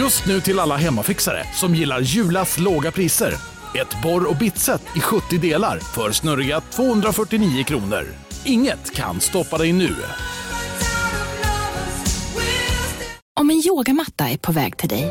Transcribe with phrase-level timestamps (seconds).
[0.00, 3.34] Just nu till alla hemmafixare som gillar Julas låga priser.
[3.74, 8.04] Ett borr och bitset i 70 delar för snurriga 249 kronor.
[8.44, 9.96] Inget kan stoppa dig nu.
[13.40, 15.10] Om en yogamatta är på väg till dig,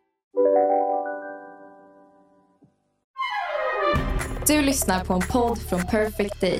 [4.47, 6.59] Du lyssnar på en podd från Perfect Day.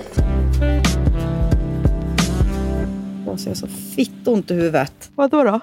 [3.26, 5.12] Jag så fitt ont i huvudet.
[5.16, 5.60] Vadå då?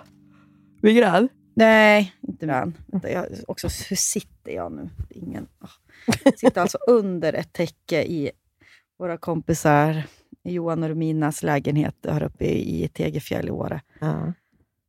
[0.82, 1.28] Migrän?
[1.54, 4.90] Nej, inte jag, också, hur sitter jag nu?
[5.10, 5.70] Ingen, oh.
[6.24, 8.30] Jag sitter alltså under ett täcke i
[8.98, 10.02] våra kompisar
[10.44, 13.80] Johan och Rominas lägenhet här uppe i, Tegefjäll i Åre.
[14.00, 14.32] Ja.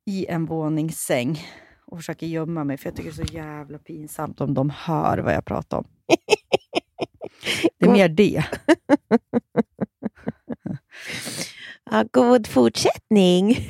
[0.06, 1.42] I en våningssäng
[1.86, 5.18] och försöker gömma mig, för jag tycker det är så jävla pinsamt om de hör
[5.18, 5.86] vad jag pratar om.
[7.80, 8.44] Det är mer det.
[11.92, 13.68] Ja, god fortsättning.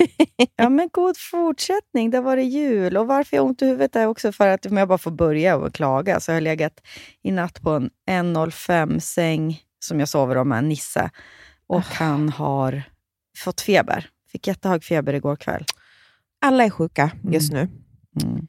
[0.56, 2.10] Ja, men god fortsättning.
[2.10, 2.98] Det var det jul.
[2.98, 5.12] Och varför jag har ont i huvudet är också för att om jag bara får
[5.12, 6.82] börja och klaga, så har jag legat
[7.24, 11.12] i natt på en 1,05-säng som jag sover om med en Nisse.
[11.68, 12.84] Och han har
[13.38, 14.10] fått feber.
[14.32, 15.66] Fick jättehög feber igår kväll.
[16.42, 17.60] Alla är sjuka just nu.
[18.24, 18.48] Mm.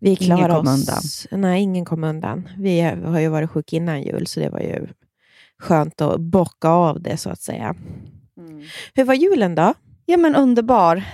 [0.00, 1.26] Vi Ingen klarar kom oss.
[1.30, 2.48] Nej, ingen kom undan.
[2.58, 4.88] Vi har ju varit sjuka innan jul, så det var ju
[5.58, 7.74] skönt att bocka av det, så att säga.
[8.94, 9.74] Hur var julen då?
[10.06, 11.04] Ja, men underbar,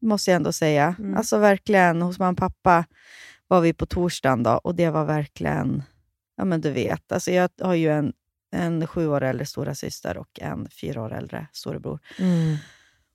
[0.00, 0.96] måste jag ändå säga.
[0.98, 1.16] Mm.
[1.16, 2.84] Alltså verkligen, hos mamma och pappa
[3.48, 5.82] var vi på torsdagen då, och det var verkligen,
[6.36, 8.12] ja men du vet, alltså jag har ju en,
[8.52, 11.98] en sju år äldre stora syster och en fyra år äldre storebror.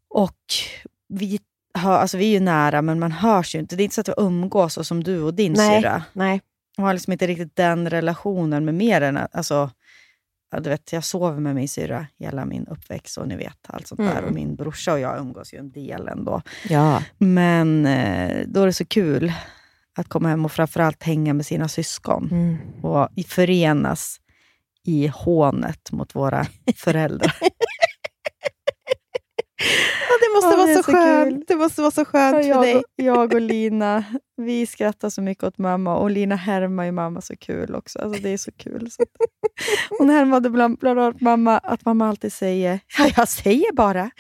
[0.10, 0.40] Och
[1.08, 1.40] vi,
[1.74, 3.76] hör, alltså vi är ju nära, men man hörs ju inte.
[3.76, 6.04] Det är inte så att vi umgås så som du och din Nej, syrra.
[6.14, 6.42] nej.
[6.78, 9.70] Jag har liksom inte riktigt den relationen med mer än alltså,
[10.62, 14.00] du vet, jag sover med min syrra hela min uppväxt och ni vet allt sånt
[14.02, 14.12] där.
[14.12, 14.26] Mm.
[14.26, 16.42] Och min brorsa och jag umgås ju en del ändå.
[16.70, 17.04] Ja.
[17.18, 19.34] Men eh, då är det så kul
[19.98, 22.58] att komma hem och framförallt hänga med sina syskon Mm.
[22.84, 24.18] och förenas
[24.86, 26.46] i hånet mot våra
[26.76, 27.36] föräldrar.
[30.12, 31.48] Ja, det måste Ja, vara så, så skönt.
[31.48, 32.84] Det måste vara så skönt för dig.
[32.96, 34.04] jag och Lina,
[34.38, 38.00] vi skrattar så mycket åt mamma och Lina härmar ju mamma så kul också.
[38.00, 38.92] Alltså det är så kul.
[38.92, 39.04] Så.
[40.00, 44.12] Hon härmade bland, bland annat mamma att mamma alltid säger ja, jag säger bara.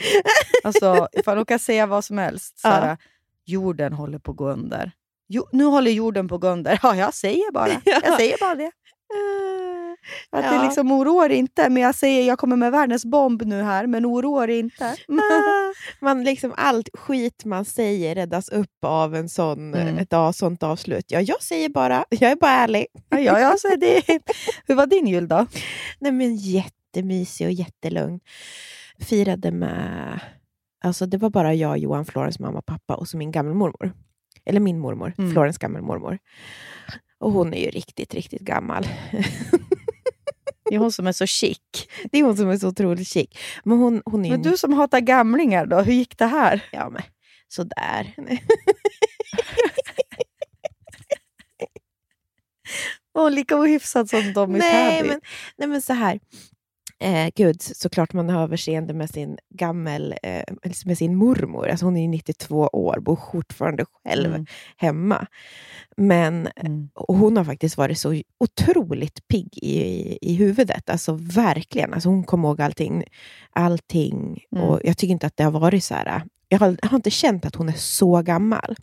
[0.64, 2.60] Alltså, ifall hon kan säga vad som helst.
[2.60, 2.98] Så här,
[3.46, 4.92] Jorden håller på att gå under.
[5.28, 6.80] Jo, nu håller jorden på att gå under.
[6.84, 7.70] Ja, jag säger bara.
[7.86, 8.72] Jag säger bara det.
[10.30, 10.64] Att det Ja.
[10.64, 14.48] liksom oroar inte, men jag säger jag kommer med världens bomb nu här, men oroar
[14.48, 14.96] inte.
[15.10, 15.74] Ah,
[16.06, 19.98] man liksom allt skit man säger räddas upp av en sån, Mm.
[19.98, 21.06] ett av, sånt avslut.
[21.08, 22.86] Ja, jag säger bara, jag är bara ärlig.
[23.10, 24.02] Ja, ja, ja, så är det.
[24.68, 25.46] Hur var din jul då?
[26.00, 28.20] Nej, men jättemysig och jättelugn.
[29.00, 30.20] Firade med...
[30.84, 33.94] Alltså det var bara jag, Johan, Florens mamma och pappa och så min gammelmormor.
[34.46, 35.32] Eller min mormor, Mm.
[35.32, 36.18] Florens gammelmormor.
[37.20, 38.88] Och hon är ju riktigt, riktigt gammal.
[40.70, 41.60] Det är hon som är så chic.
[42.12, 43.30] Det är hon som är så otroligt chic.
[43.64, 44.30] Men hon, hon är.
[44.30, 46.64] Men du som hatar gamlingar då, hur gick det här?
[46.72, 47.02] Ja, men
[47.48, 48.16] sådär.
[53.14, 55.10] Hon är lika ohyfsad som de i nej, Täby.
[55.10, 55.22] men,
[55.58, 56.20] nej, men så här.
[57.04, 60.44] Eh, gud, såklart man har överseende med sin gammel, eh,
[60.86, 61.68] med sin mormor.
[61.68, 64.46] Alltså hon är ju 92 år, bor fortfarande själv Mm.
[64.78, 65.28] hemma.
[65.98, 66.90] Men Mm.
[66.96, 70.90] hon har faktiskt varit så otroligt pigg i, i huvudet.
[70.90, 71.94] Alltså verkligen.
[71.94, 73.04] Alltså hon kommer ihåg allting.
[73.54, 74.40] allting.
[74.56, 74.64] Mm.
[74.64, 76.24] Och jag tycker inte att det har varit så här...
[76.48, 78.76] Jag har, jag har inte känt att hon är så gammal.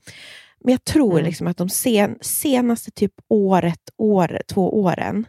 [0.64, 1.24] Men jag tror Mm.
[1.24, 5.26] liksom att de sen, senaste typ året, år, två åren,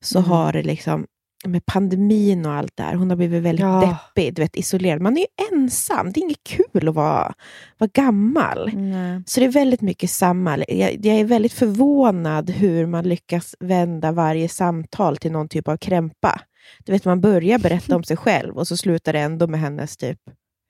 [0.00, 0.30] så Mm.
[0.30, 1.06] har det liksom
[1.46, 3.98] med pandemin och allt där, hon har blivit väldigt Ja.
[4.14, 5.00] deppig, du vet, isolerad.
[5.00, 5.26] Man är ju
[5.58, 7.34] ensam, det är inget kul att vara,
[7.78, 8.70] vara gammal.
[8.74, 9.22] Nej.
[9.26, 10.58] Så det är väldigt mycket samma.
[10.68, 15.76] Jag, jag är väldigt förvånad hur man lyckas vända varje samtal till någon typ av
[15.76, 16.40] krämpa.
[16.84, 19.96] Du vet, man börjar berätta om sig själv och så slutar det ändå med hennes
[19.96, 20.18] typ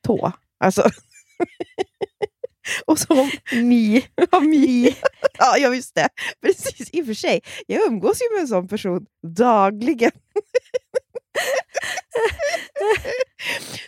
[0.07, 0.33] tå.
[0.65, 0.83] Alltså.
[2.87, 4.07] och så mi.
[4.31, 4.97] Ja, mi.
[5.39, 6.09] ja, jag visst det.
[6.41, 7.41] Precis, i och för sig.
[7.67, 9.07] Jag umgås ju med en sån person
[9.37, 10.11] dagligen.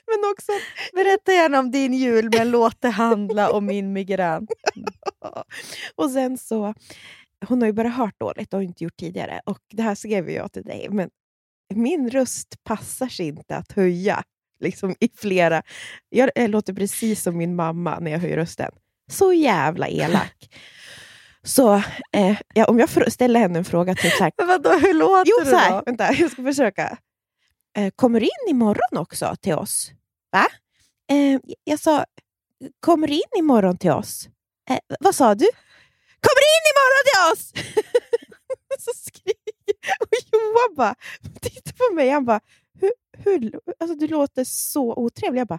[0.06, 0.52] Men också
[0.92, 4.46] Berätta gärna om din jul, men låt det handla om min migrän.
[5.94, 6.74] Och sen så
[7.48, 9.40] hon har ju bara hört dåligt och inte gjort tidigare.
[9.44, 11.10] Och Det här skrev jag till dig, men
[11.74, 14.22] min röst passar sig inte att höja.
[14.60, 15.62] Liksom i flera...
[16.08, 18.72] Jag, jag låter precis som min mamma när jag höjer rösten.
[19.10, 20.50] Så jävla elak.
[21.42, 21.74] Så
[22.12, 25.30] eh, ja, om jag ställer henne en fråga, typ så här, Men vadå, hur låter
[25.30, 25.82] Jo, du här, då?
[25.86, 26.98] vänta, jag ska försöka.
[27.76, 29.90] Eh, kommer du in imorgon också till oss?
[30.32, 30.46] Va?
[31.10, 32.04] Eh, jag sa,
[32.80, 34.28] kommer du in imorgon till oss?
[34.70, 35.46] Eh, vad sa du?
[36.20, 37.52] Kommer du in imorgon till oss?
[38.78, 39.54] så skriker
[40.00, 40.94] Och Johan bara,
[41.40, 42.40] tittar på mig, han bara,
[42.80, 42.92] hur,
[43.24, 45.40] hur, alltså, du låter så otrevlig.
[45.40, 45.58] Jag bara,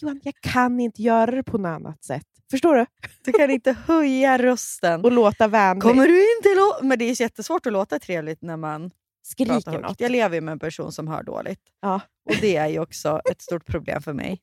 [0.00, 2.26] Johan, jag kan inte göra det på något annat sätt.
[2.50, 2.86] Förstår du?
[3.24, 5.04] Du kan inte höja rösten.
[5.04, 5.82] Och låta vänlig.
[5.82, 8.90] Kommer du in till å- Men det är jättesvårt att låta trevligt när man
[9.22, 10.00] Skriker något.
[10.00, 11.60] Jag lever ju med en person som hör dåligt.
[11.80, 12.00] Ja.
[12.30, 14.40] Och det är ju också ett stort problem för mig.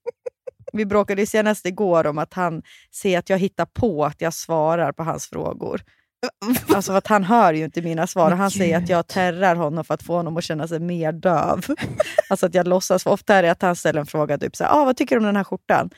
[0.73, 2.61] Vi bråkade senast igår om att han
[2.91, 5.81] ser att jag hittar på att jag svarar på hans frågor.
[6.75, 8.31] Alltså för att han hör ju inte mina svar.
[8.31, 11.65] Han säger att jag terrar honom för att få honom att känna sig mer döv.
[12.29, 13.03] Alltså att jag låtsas.
[13.03, 15.15] För ofta är det att han ställer en fråga, typ så här, ah, vad tycker
[15.15, 15.89] du om den här skjortan?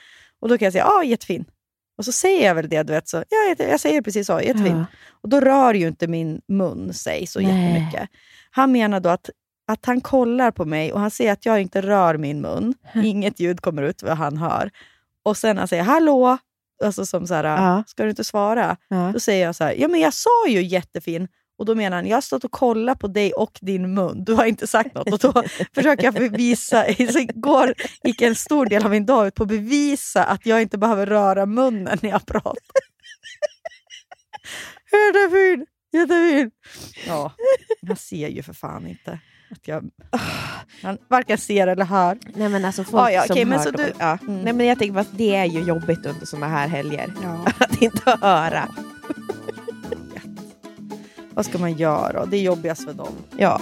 [0.41, 1.45] Och då kan jag säga, ah, jättefin.
[1.97, 4.77] Och så säger jag väl det, du vet, så, ja, jag säger precis så, jättefin.
[4.77, 4.85] Ja.
[5.11, 7.49] Och då rör ju inte min mun sig så Nej.
[7.49, 8.09] jättemycket.
[8.51, 9.29] Han menar då att,
[9.67, 12.73] att han kollar på mig och han ser att jag inte rör min mun.
[13.03, 14.71] Inget ljud kommer ut vad han hör.
[15.23, 16.37] Och sen han säger hallå,
[16.85, 17.83] alltså som så här, Ja.
[17.87, 18.77] ska du inte svara?
[18.87, 19.09] Ja.
[19.13, 21.27] Då säger jag så här, ja men jag sa ju jättefin.
[21.57, 24.23] Och då menar han, jag har stått och kollat på dig och din mun.
[24.23, 25.13] Du har inte sagt något.
[25.13, 25.43] Och då
[25.75, 27.73] försöker jag bevisa, så igår
[28.03, 31.05] gick en stor del av min dag ut på att bevisa att jag inte behöver
[31.05, 32.81] röra munnen när jag pratar.
[34.91, 35.65] Jättefin!
[35.91, 36.51] Jättefin!
[37.07, 37.31] Ja,
[37.87, 39.19] han ser ju för fan inte.
[39.51, 39.89] Att jag,
[40.83, 42.17] han varken ser eller hör.
[42.35, 44.17] Nej men alltså folk Ja, ja, som men hör du- ja.
[44.21, 44.41] Mm.
[44.41, 47.13] Nej men jag tänker att det är ju jobbigt under såna här helger.
[47.23, 47.45] Ja.
[47.59, 48.67] Att inte höra.
[51.33, 52.25] Vad ska man göra?
[52.25, 53.13] Det är jobbigast för dem.
[53.37, 53.61] Ja.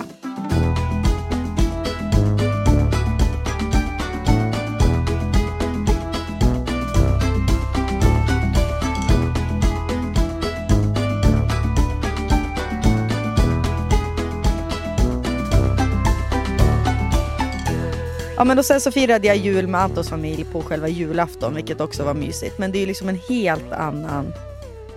[18.37, 21.81] Ja, men och sen så firade jag jul med Antons familj på själva julafton, vilket
[21.81, 22.59] också var mysigt.
[22.59, 24.33] Men det är ju liksom en helt annan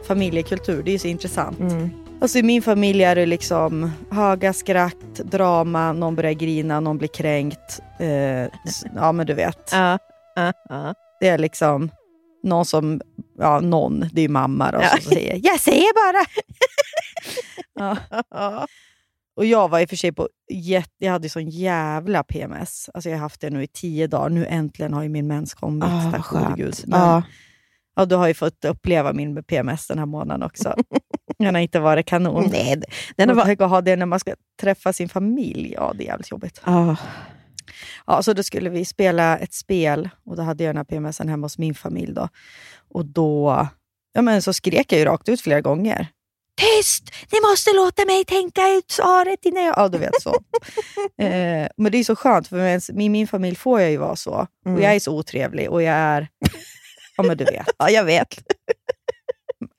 [0.09, 0.83] familjekultur.
[0.83, 1.59] Det är ju så intressant.
[1.59, 1.91] Mm.
[2.21, 7.09] Alltså i min familj är det liksom höga skratt, drama, någon börjar grina, någon blir
[7.09, 7.81] kränkt.
[8.01, 8.47] Eh,
[8.95, 9.69] ja men du vet.
[9.73, 9.99] Ja.
[10.37, 10.53] Ja.
[10.69, 10.95] Ja.
[11.21, 11.91] Det är liksom
[12.43, 13.01] någon som,
[13.39, 16.25] ja någon, det är ju mamma då, som säger jag säger bara.
[18.31, 18.67] ja.
[19.41, 22.91] Och jag var i och för sig på, jätte, jag hade sån jävla PMS.
[22.95, 24.29] Alltså jag har haft det nu i tio dagar.
[24.29, 25.89] Nu äntligen har ju min mens kommit.
[25.89, 26.57] Vad tack gode skönt.
[26.57, 26.75] gud.
[26.87, 27.23] Men, Ja.
[27.97, 30.75] ja, du har ju fått uppleva min PMS den här månaden också.
[31.39, 32.49] Den har inte varit kanon.
[32.53, 32.83] Nej,
[33.17, 33.35] den var...
[33.35, 33.61] varit...
[33.61, 35.73] att ha det när man ska träffa sin familj.
[35.73, 36.61] Ja, det är jävligt jobbigt.
[36.65, 36.97] Ja.
[38.07, 41.29] Ja, så då skulle vi spela ett spel och då hade jag den här PMSen
[41.29, 42.13] hemma hos min familj.
[42.13, 42.29] Då.
[42.89, 43.67] Och då
[44.13, 46.07] ja, men så skrek jag ju rakt ut flera gånger.
[46.61, 47.11] Tyst!
[47.33, 49.75] Ni måste låta mig tänka ut svaret innan jag...
[49.79, 50.31] Ja, du vet så.
[51.23, 54.17] eh, men det är så skönt, för med min, min familj får jag ju vara
[54.17, 54.47] så.
[54.67, 54.77] Mm.
[54.77, 56.29] Och jag är så otrevlig och jag är...
[57.17, 57.67] Ja, men du vet.
[57.79, 58.39] ja, jag vet.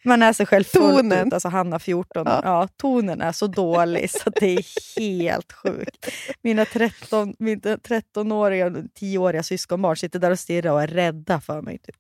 [0.06, 1.28] Man är sig själv fullt Tonen.
[1.28, 1.34] ut.
[1.34, 2.42] Alltså Hanna 14, Ja.
[2.44, 2.68] ja.
[2.78, 6.08] tonen är så dålig så att det är helt sjukt.
[6.44, 11.62] Mina 13, mina 13-åriga och 10-åriga syskonbarn sitter där och stirrar och är rädda för
[11.62, 11.78] mig.
[11.78, 11.96] Typ.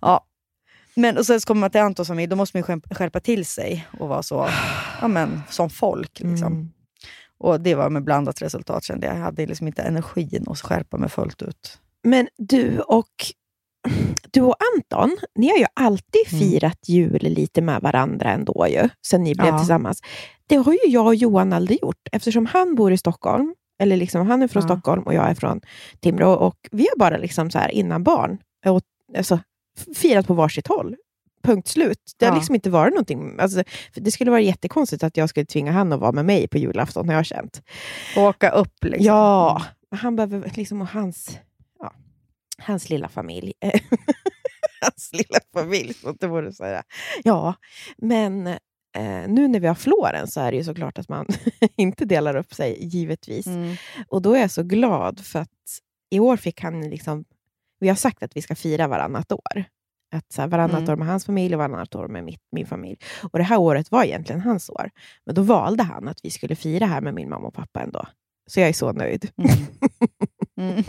[0.00, 0.26] Ja.
[0.96, 3.20] Men och sen så kommer man till Antons familj, då måste man ju skärp- skärpa
[3.20, 4.48] till sig och vara så,
[5.00, 6.20] ja, men, som folk.
[6.20, 6.52] Liksom.
[6.52, 6.70] Mm.
[7.38, 9.16] Och det var med blandat resultat kände jag.
[9.16, 11.78] Jag hade liksom inte energin att skärpa mig fullt ut.
[12.02, 13.10] Men du och,
[14.30, 16.40] du och Anton, ni har ju alltid Mm.
[16.50, 19.58] firat jul lite med varandra ändå ju, sen ni blev Ja.
[19.58, 20.00] tillsammans.
[20.46, 24.26] Det har ju jag och Johan aldrig gjort, eftersom han bor i Stockholm, eller liksom,
[24.26, 24.68] han är från Ja.
[24.68, 25.60] Stockholm och jag är från
[26.00, 28.80] Timrå, och vi har bara liksom så här innan barn och,
[29.18, 29.38] alltså,
[29.94, 30.96] firat på varsitt håll.
[31.42, 32.12] Punkt slut.
[32.18, 32.36] Det har Ja.
[32.38, 33.36] liksom inte varit någonting.
[33.40, 33.62] Alltså,
[33.94, 37.08] det skulle vara jättekonstigt att jag skulle tvinga han att vara med mig på julafton,
[37.08, 37.62] har jag känt.
[38.16, 39.06] Åka upp liksom.
[39.06, 41.38] Ja, han behöver liksom och hans,
[41.78, 41.92] ja,
[42.58, 43.52] hans lilla familj.
[44.80, 46.82] hans lilla familj, så det vore säga.
[47.24, 47.54] Ja,
[47.96, 51.26] men eh, nu när vi har Florens så är det ju såklart att man
[51.76, 53.46] inte delar upp sig, givetvis.
[53.46, 53.76] Mm.
[54.08, 55.48] Och då är jag så glad för att
[56.10, 57.24] i år fick han liksom,
[57.84, 59.64] vi har sagt att vi ska fira varannat år.
[60.14, 60.90] Att så här, varannat Mm.
[60.90, 62.96] år med hans familj och varannat år med mitt, min familj.
[63.32, 64.90] Och det här året var egentligen hans år.
[65.26, 68.06] Men då valde han att vi skulle fira här med min mamma och pappa ändå.
[68.50, 69.30] Så jag är så nöjd.
[69.36, 69.50] Mm.
[70.60, 70.84] Mm.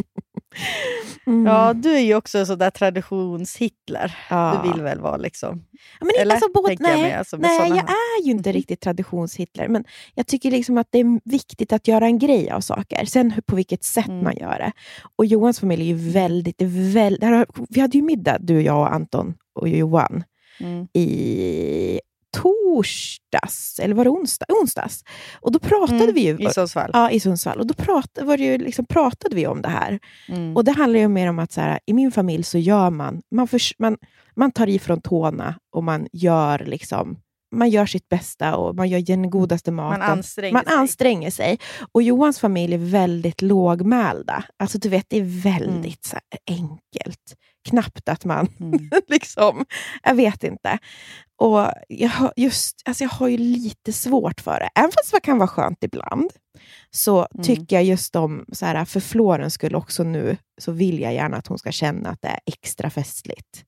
[1.27, 1.45] Mm.
[1.45, 4.15] Ja, du är ju också sådär traditions-Hitler.
[4.29, 4.61] Ja.
[4.63, 5.65] Du vill väl vara liksom...
[5.99, 6.35] Ja, Men Eller?
[6.35, 7.83] alltså, både, Tänker jag nej, mig, alltså, med nej jag här.
[8.21, 9.83] är ju inte riktigt traditions-Hitler, men
[10.15, 13.05] jag tycker liksom att det är viktigt att göra en grej av saker.
[13.05, 14.23] Sen på vilket sätt Mm.
[14.23, 14.71] man gör det.
[15.15, 16.57] Och Johans familj är ju väldigt...
[16.57, 20.23] det är väl- där har- Vi hade ju middag, du, jag och Anton och Johan,
[20.59, 20.87] Mm.
[20.93, 21.99] i
[22.41, 24.45] torsdags, eller var det onsdag?
[24.61, 25.03] onsdags.
[25.41, 26.37] Och då pratade Mm, vi ju...
[26.39, 26.89] I Sundsvall.
[26.93, 27.59] Ja, i Sundsvall.
[27.59, 29.99] Och då pratade, var det ju liksom, pratade vi om det här.
[30.29, 30.55] Mm.
[30.57, 33.21] Och Det handlar ju mer om att så här, i min familj så gör man,
[33.31, 33.97] man, förs- man,
[34.35, 37.17] man tar ifrån tårna och man gör, liksom,
[37.55, 39.99] man gör sitt bästa och man gör den godaste maten.
[39.99, 40.73] Man anstränger man sig.
[40.73, 41.59] anstränger sig.
[41.91, 44.43] Och Johans familj är väldigt lågmälda.
[44.59, 47.35] Alltså du vet, det är väldigt så här, enkelt.
[47.65, 48.89] Knappt att man Mm.
[49.07, 49.65] liksom,
[50.03, 50.77] jag vet inte.
[51.37, 54.69] Och jag har, just, alltså jag har ju lite svårt för det.
[54.75, 56.29] Även fast det kan vara skönt ibland,
[56.91, 57.43] så Mm.
[57.45, 61.37] tycker jag just om, så här, för Florens skull också nu, så vill jag gärna
[61.37, 63.63] att hon ska känna att det är extra festligt.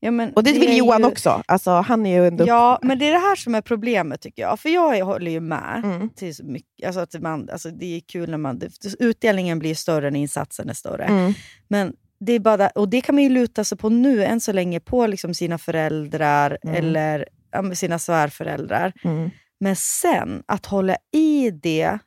[0.00, 1.42] Ja, men Och det, vill är Johan ju- också.
[1.46, 2.46] Alltså, han är ju ändå...
[2.46, 4.60] Ja, men det är det här som är problemet tycker jag.
[4.60, 5.80] För jag håller ju med.
[5.84, 6.08] Mm.
[6.10, 8.58] Till mycket, alltså att man, alltså det är kul när man...
[8.58, 11.04] det- Utdelningen blir större när insatsen är större.
[11.04, 11.32] Mm.
[11.68, 11.92] Men
[12.24, 14.80] det är bara, och det kan man ju luta sig på nu än så länge
[14.80, 16.74] på liksom sina föräldrar Mm.
[16.76, 18.92] eller ja, sina svärföräldrar.
[19.04, 19.30] Mm.
[19.60, 21.98] Men sen att hålla i det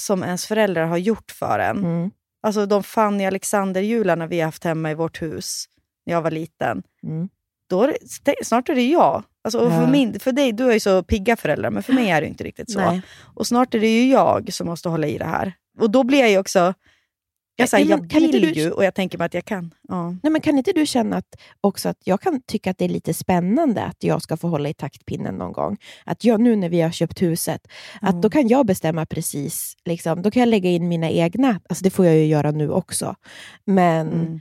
[0.00, 1.78] som ens föräldrar har gjort för en.
[1.78, 2.10] Mm.
[2.42, 5.64] Alltså de Fanny Alexander-jularna vi har haft hemma i vårt hus
[6.06, 6.82] när jag var liten.
[7.02, 7.28] Mm.
[7.66, 7.86] Då är
[8.24, 9.22] det, snart är det jag.
[9.44, 9.86] Alltså, och för, Ja.
[9.90, 12.44] min, för dig, du har ju så pigga föräldrar, men för mig är det inte
[12.44, 12.78] riktigt så.
[12.80, 13.02] Nej.
[13.34, 15.52] Och snart är det ju jag som måste hålla i det här.
[15.78, 16.74] Och då blir jag ju också...
[17.60, 19.34] Jag, Ja, säger, men jag kan inte vill du- ju och jag tänker mig att
[19.34, 19.74] jag kan.
[19.88, 20.10] Ja.
[20.22, 22.88] Nej, men kan inte du känna att, också att jag kan tycka att det är
[22.88, 25.76] lite spännande att jag ska få hålla i taktpinnen någon gång?
[26.04, 27.66] Att jag nu när vi har köpt huset,
[28.00, 28.20] att Mm.
[28.20, 31.90] då kan jag bestämma precis, liksom, då kan jag lägga in mina egna, alltså det
[31.90, 33.14] får jag ju göra nu också.
[33.64, 34.40] Men Mm.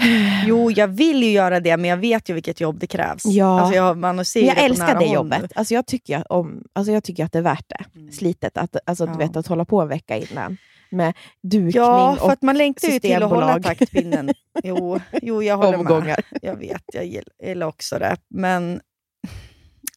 [0.46, 3.24] Jo, jag vill ju göra det, men jag vet ju vilket jobb det krävs.
[3.26, 3.60] Ja.
[3.60, 5.52] Alltså jag, man ser jag det älskar det jobbet.
[5.54, 7.84] Alltså jag, tycker om, alltså jag tycker att det är värt det.
[8.00, 8.12] Mm.
[8.12, 8.56] Slitet.
[8.58, 9.12] Att, alltså, Ja.
[9.12, 10.56] du vet, att hålla på en vecka innan
[10.92, 14.30] med dukning Ja, för och att man längtar ju till att hålla taktpinnen.
[14.64, 15.78] Jo, jo jag håller med.
[15.80, 16.20] omgångar.
[16.42, 18.16] Jag vet, jag gill- gillar också det.
[18.30, 18.80] Men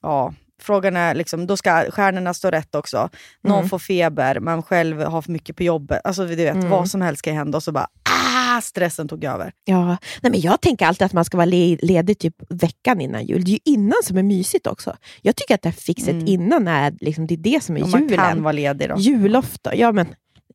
[0.02, 3.10] ja, frågan är, liksom, då ska stjärnorna stå rätt också.
[3.44, 3.70] Någon Mm.
[3.70, 6.02] får feber, man själv har för mycket på jobbet.
[6.04, 6.70] Alltså du vet, Mm.
[6.70, 9.52] vad som helst kan hända och så bara ah, stressen tog över.
[9.66, 9.86] Ja,
[10.22, 13.44] nej men jag tänker alltid att man ska vara le- ledig typ veckan innan jul.
[13.44, 14.96] Det är ju innan som är mysigt också.
[15.22, 16.28] Jag tycker att det här fixet Mm.
[16.28, 18.18] innan är, liksom, det är det som är man julen.
[18.18, 18.96] kan vara ledig då.
[18.98, 20.08] Julafton, ja men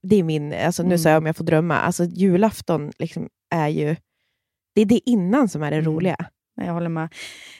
[0.08, 0.98] det är min, alltså, nu Mm.
[0.98, 3.96] sa jag om jag får drömma, alltså, julafton liksom är ju,
[4.74, 5.86] det är det innan som är det Mm.
[5.92, 6.16] roliga.
[6.60, 7.08] Jag håller med.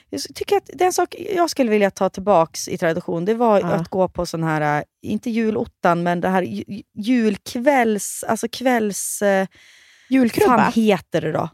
[0.09, 3.25] Jag tycker att det är en sak jag skulle vilja ta tillbaks i tradition.
[3.25, 3.65] Det var Ja.
[3.67, 8.23] att gå på sån här, äh, inte julottan, men det här ju- julkvälls...
[8.27, 9.21] Alltså kvälls...
[9.21, 9.47] eh,
[10.09, 10.57] Julkrubba?
[10.57, 11.49] fan heter det då?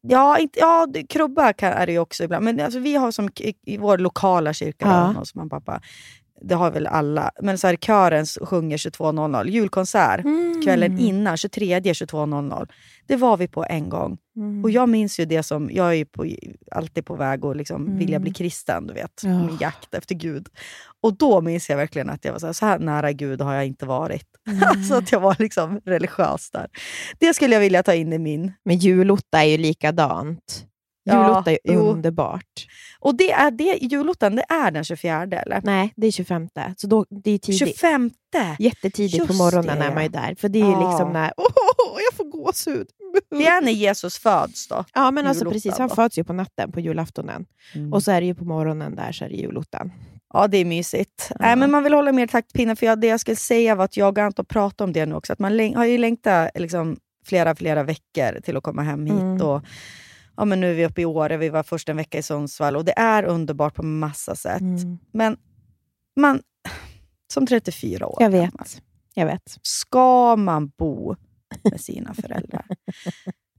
[0.00, 2.44] Ja, inte, ja krubba kan, är det ju också ibland.
[2.44, 3.28] Men alltså, vi har som
[3.66, 5.14] i vår lokala kyrka, Ja.
[5.18, 5.80] hos mamma och pappa,
[6.48, 9.48] det har väl alla, men så här, kören sjunger 22.00.
[9.48, 10.62] Julkonsert Mm.
[10.62, 12.68] kvällen innan, 23 22.00.
[13.06, 14.18] Det var vi på en gång.
[14.36, 14.64] Mm.
[14.64, 16.26] Och jag minns ju det som, jag är ju på,
[16.70, 19.20] alltid på väg att liksom vilja bli kristen, du vet.
[19.22, 19.46] Ja.
[19.46, 20.48] Min jakt efter Gud.
[21.00, 23.54] Och då minns jag verkligen att jag var så här, så här nära Gud har
[23.54, 24.26] jag inte varit.
[24.46, 24.84] Mm.
[24.84, 26.66] så att jag var liksom religiös där.
[27.18, 28.52] Det skulle jag vilja ta in i min.
[28.64, 30.66] Men julotta är ju likadant.
[31.04, 31.80] Ja, Julotta är jo.
[31.80, 32.66] underbart.
[33.00, 35.60] Och det är det, julottan, det är den 24 eller?
[35.64, 36.48] Nej, det är 25.
[36.76, 37.58] Så då, det är tidigt.
[37.58, 38.10] 25!
[38.58, 40.20] Jättetidigt på Just morgonen det, är man ju ja.
[40.20, 40.34] där.
[40.34, 40.88] För det är ju Ja.
[40.90, 42.86] liksom när, åh, jag får gåshud.
[43.30, 44.84] Det är när Jesus föds då.
[44.94, 45.78] Ja, men alltså julottan precis.
[45.78, 45.94] Han då.
[45.94, 47.46] föds ju på natten, på julaftonen.
[47.92, 49.92] Och så är det ju på morgonen där, så är det julottan.
[50.32, 51.26] Ja, det är mysigt.
[51.30, 51.36] Ja.
[51.40, 53.96] Nej, men man vill hålla mer taktpinnen, för jag, det jag skulle säga var att
[53.96, 55.32] jag och Anton pratade om det nu också.
[55.32, 56.96] Att man har ju längtat liksom,
[57.26, 59.20] flera, flera veckor till att komma hem hit.
[59.20, 59.42] Mm.
[59.42, 59.62] Och,
[60.36, 62.76] ja, men nu är vi uppe i Åre, vi var först en vecka i Sundsvall
[62.76, 64.60] och det är underbart på massa sätt.
[64.60, 64.98] Mm.
[65.12, 65.36] Men
[66.16, 66.42] man,
[67.32, 68.82] som 34 år Jag vet.
[69.14, 69.58] Jag vet.
[69.62, 71.16] ska man bo
[71.70, 72.66] med sina föräldrar?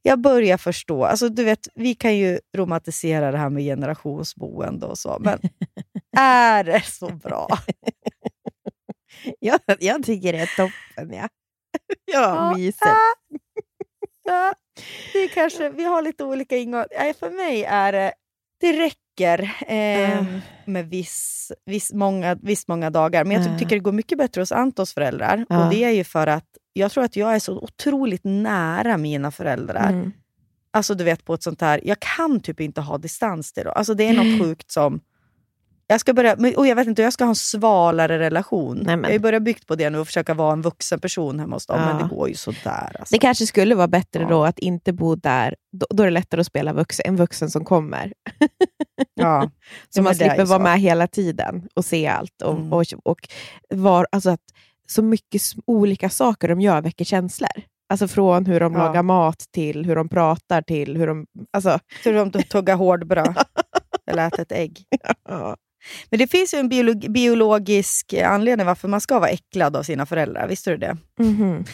[0.08, 1.06] Jag börjar förstå.
[1.06, 5.40] Alltså, du vet, vi kan ju romantisera det här med generationsboende och så, men
[6.18, 7.48] är det så bra?
[9.40, 11.14] Jag, jag tycker det är toppen.
[11.14, 11.28] Ja,
[12.06, 12.86] ja Ja, mysigt.
[14.24, 14.54] Ja,
[15.14, 17.14] det är kanske, vi har lite olika ingångar.
[17.20, 18.14] För mig är det,
[18.60, 20.26] det räcker eh, Ah.
[20.66, 23.24] med viss, viss, många, viss många dagar.
[23.26, 23.58] Men jag Ah.
[23.60, 25.46] tycker det går mycket bättre hos Antons föräldrar.
[25.50, 25.64] Ja.
[25.66, 29.32] Och det är ju för att jag tror att jag är så otroligt nära mina
[29.32, 29.90] föräldrar.
[29.90, 30.12] Mm.
[30.72, 33.74] Alltså du vet på ett sånt här, jag kan typ inte ha distans till dem.
[33.76, 35.00] Alltså det är något sjukt som,
[35.88, 38.78] Jag ska börja, och jag vet inte, jag ska ha en svalare relation.
[38.86, 41.40] Nej, men- Jag har börjat byggt på det nu och försöka vara en vuxen person
[41.40, 41.86] hemma hos dem, Ja.
[41.86, 42.96] men det går ju sådär.
[43.00, 43.16] Alltså.
[43.16, 44.30] Det kanske skulle vara bättre Ja.
[44.30, 45.56] då att inte bo där.
[45.72, 48.14] Då, då är det lättare att spela vuxen, en vuxen som kommer.
[49.14, 49.50] ja.
[49.90, 50.64] Så man slipper vara så.
[50.64, 52.42] med hela tiden och se allt.
[52.44, 52.74] Och, Mm.
[52.74, 53.28] och, och
[53.70, 54.42] var, alltså att
[54.88, 57.50] så mycket olika saker de gör väcker känslor.
[57.90, 58.80] Alltså från hur de Ja.
[58.80, 61.26] lagar mat till hur de pratar till hur de...
[61.54, 63.36] Alltså, Tur de tuggar hårdbröd
[64.12, 64.84] eller äter ett ägg.
[65.30, 65.56] ja.
[66.10, 70.06] Men det finns ju en biolog- biologisk anledning varför man ska vara äcklad av sina
[70.06, 70.48] föräldrar.
[70.48, 70.98] Visste du det?
[71.20, 71.66] Mhm.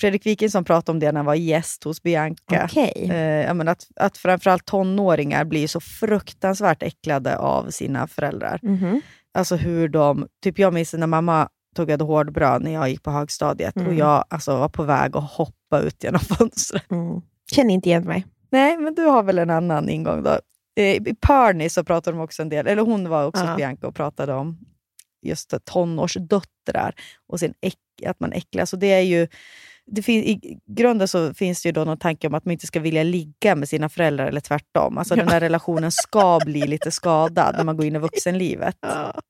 [0.00, 2.64] Fredrik Wikingsson pratade om det när han var gäst hos Bianca.
[2.70, 3.10] Okej.
[3.10, 8.58] Eh, menar att, att framförallt tonåringar blir så fruktansvärt äcklade av sina föräldrar.
[8.62, 9.00] Mhm.
[9.34, 10.28] Alltså hur de...
[10.42, 13.96] Typ jag minns när mamma tuggade hårdbröd när jag gick på högstadiet och Mm.
[13.98, 16.90] jag alltså, var på väg att hoppa ut genom fönstret.
[16.90, 17.20] Mm.
[17.52, 18.26] Känner inte igen mig.
[18.50, 20.38] Nej, men du har väl en annan ingång då?
[20.76, 23.48] Eh, I Perny så pratade de också en del, eller hon var också Ja.
[23.50, 24.58] hos Bianca och pratade om
[25.22, 26.94] just tonårsdöttrar
[27.28, 28.72] och sin äck, att man äcklas.
[28.72, 29.28] Och det är ju,
[29.86, 32.80] det I grunden så finns det ju då någon tanke om att man inte ska
[32.80, 34.98] vilja ligga med sina föräldrar eller tvärtom.
[34.98, 38.76] Alltså den där relationen ska bli lite skadad när man går in i vuxenlivet.
[38.80, 39.20] Ja,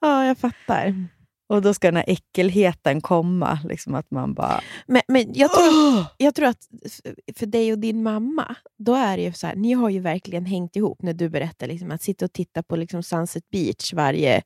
[0.00, 1.08] ja jag fattar.
[1.48, 3.58] Och då ska den här äckelheten komma.
[3.64, 4.60] Liksom att man bara...
[4.86, 6.68] Men, men jag, tror, jag tror att
[7.36, 10.44] för dig och din mamma, då är det ju så här, ni har ju verkligen
[10.44, 14.42] hängt ihop när du berättar liksom, att sitta och titta på liksom Sunset Beach varje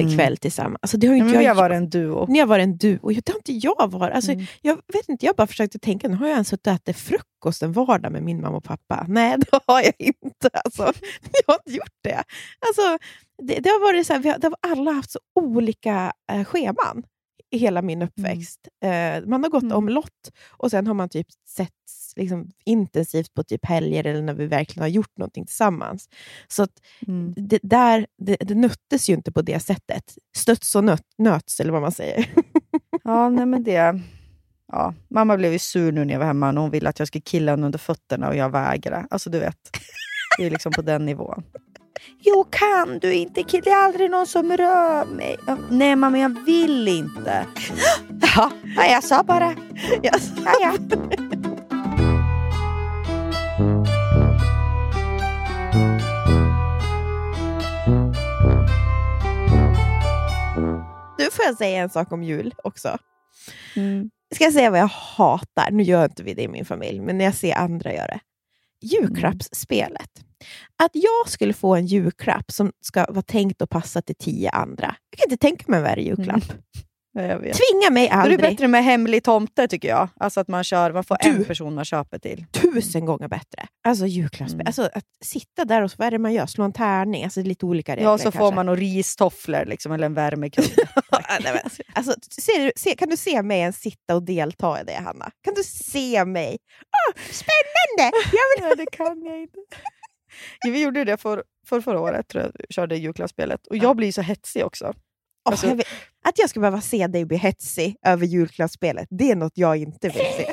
[0.00, 0.16] Mm.
[0.16, 0.78] kväll tillsammans.
[0.82, 2.26] Alltså, det har Ja, inte vi jag har varit en duo.
[2.28, 3.08] Ni har varit en duo.
[3.10, 4.14] Det har inte jag varit.
[4.14, 4.44] Alltså, Mm.
[4.62, 7.62] Jag vet inte, jag bara försökte tänka, nu har jag ens suttit och ätit frukost
[7.62, 9.04] en vardag med min mamma och pappa.
[9.08, 10.48] Nej, det har jag inte.
[10.64, 10.82] Alltså,
[11.46, 12.22] jag har inte gjort det.
[12.66, 12.98] Alltså,
[13.42, 16.44] det, det har varit så här, vi har, det har alla haft så olika eh,
[16.44, 17.02] scheman
[17.52, 18.68] i hela min uppväxt.
[18.84, 19.76] Eh, man har gått Mm.
[19.76, 21.70] omlott och sen har man typ sett
[22.16, 26.08] liksom, intensivt på typ helger eller när vi verkligen har gjort någonting tillsammans.
[26.48, 26.66] Så
[27.06, 27.34] Mm.
[27.36, 30.18] det, där, det, det nöttes ju inte på det sättet.
[30.36, 32.30] Stöts och nöt, nöts, eller vad man säger.
[33.04, 34.00] Ja, nej men det...
[34.72, 37.08] Ja, mamma blev ju sur nu när jag var hemma och hon ville att jag
[37.08, 39.06] skulle killa henne under fötterna och jag vägrade.
[39.10, 39.56] Alltså du vet,
[40.38, 41.42] det är liksom på den nivån.
[42.18, 43.42] Jo, kan du inte?
[43.42, 45.36] Det är aldrig någon som rör mig.
[45.70, 47.46] Nej mamma, jag vill inte.
[48.36, 49.54] Ja, ja, jag sa bara.
[50.02, 50.12] Ja,
[50.60, 50.74] ja.
[61.18, 62.98] Nu får jag säga en sak om jul också.
[63.76, 64.10] Mm.
[64.34, 65.70] Ska jag säga vad jag hatar?
[65.70, 68.20] Nu gör inte vi det i min familj, men när jag ser andra göra det.
[68.82, 70.10] Julklappsspelet.
[70.82, 74.96] Att jag skulle få en julklapp som ska vara tänkt att passa till tio andra.
[75.10, 76.44] Jag kan inte tänka mig en värre julklapp.
[76.48, 76.54] Ja,
[77.14, 77.56] jag vet.
[77.56, 78.40] Tvinga mig Då är det aldrig.
[78.40, 80.08] bättre med hemlig tomte tycker jag.
[80.20, 81.28] Alltså att man, kör, man får Du.
[81.28, 82.44] en person man köper till.
[82.52, 83.66] Tusen gånger bättre.
[83.84, 84.60] Alltså julklappsspel.
[84.60, 84.66] Mm.
[84.66, 86.46] Alltså att sitta där och så, vad är det man gör?
[86.46, 87.24] Slå en tärning?
[87.24, 88.54] Alltså lite olika regler Ja, så får kanske.
[88.54, 90.68] man nog ristofflor liksom, eller en värmekudde.
[91.44, 91.60] Ja,
[91.94, 92.14] alltså,
[92.76, 95.30] ser, kan du se mig ens sitta och delta i det, Hanna?
[95.44, 96.58] Kan du se mig?
[96.82, 98.16] Åh, spännande!
[98.32, 98.76] Jag vill...
[98.76, 99.58] Nej, det kan jag inte.
[100.64, 103.66] Ja, vi gjorde det för, för förra året, tror jag, körde julklappsspelet.
[103.66, 104.92] Och jag blir så hetsig också.
[105.44, 105.86] Alltså- jag vet,
[106.24, 110.08] att jag ska behöva se dig bli hetsig över julklappsspelet, det är något jag inte
[110.08, 110.44] vill se.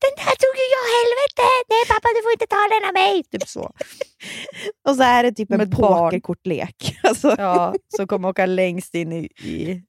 [0.00, 1.48] Den där tog ju jag, helvete!
[1.68, 3.24] Nej pappa, du får inte ta den av mig!
[3.24, 3.60] Typ så.
[4.88, 6.98] Och så är det typ en pokerkortlek.
[7.02, 9.24] Alltså, Ja, så kommer åka längst in i...
[9.42, 9.82] i...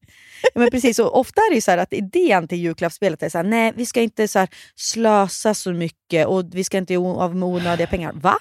[0.54, 3.46] Ja, men precis, och ofta är det så att idén till julklappsspelet är så här,
[3.46, 7.88] nej vi ska inte så slösa så mycket och vi ska inte av med onödiga
[7.88, 8.14] pengar.
[8.14, 8.38] Va?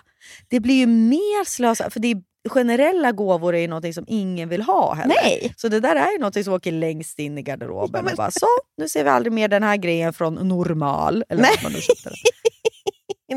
[0.49, 2.17] Det blir ju mer slösa, för det är,
[2.49, 5.15] generella gåvor är ju någonting som ingen vill ha heller.
[5.23, 5.55] nej!
[5.57, 7.91] Så det där är ju något som åker längst in i garderoben.
[7.93, 8.47] Ja, men- och bara, så,
[8.77, 11.25] nu ser vi aldrig mer den här grejen från Normal.
[11.29, 11.57] Eller Nej.
[11.63, 11.79] man nu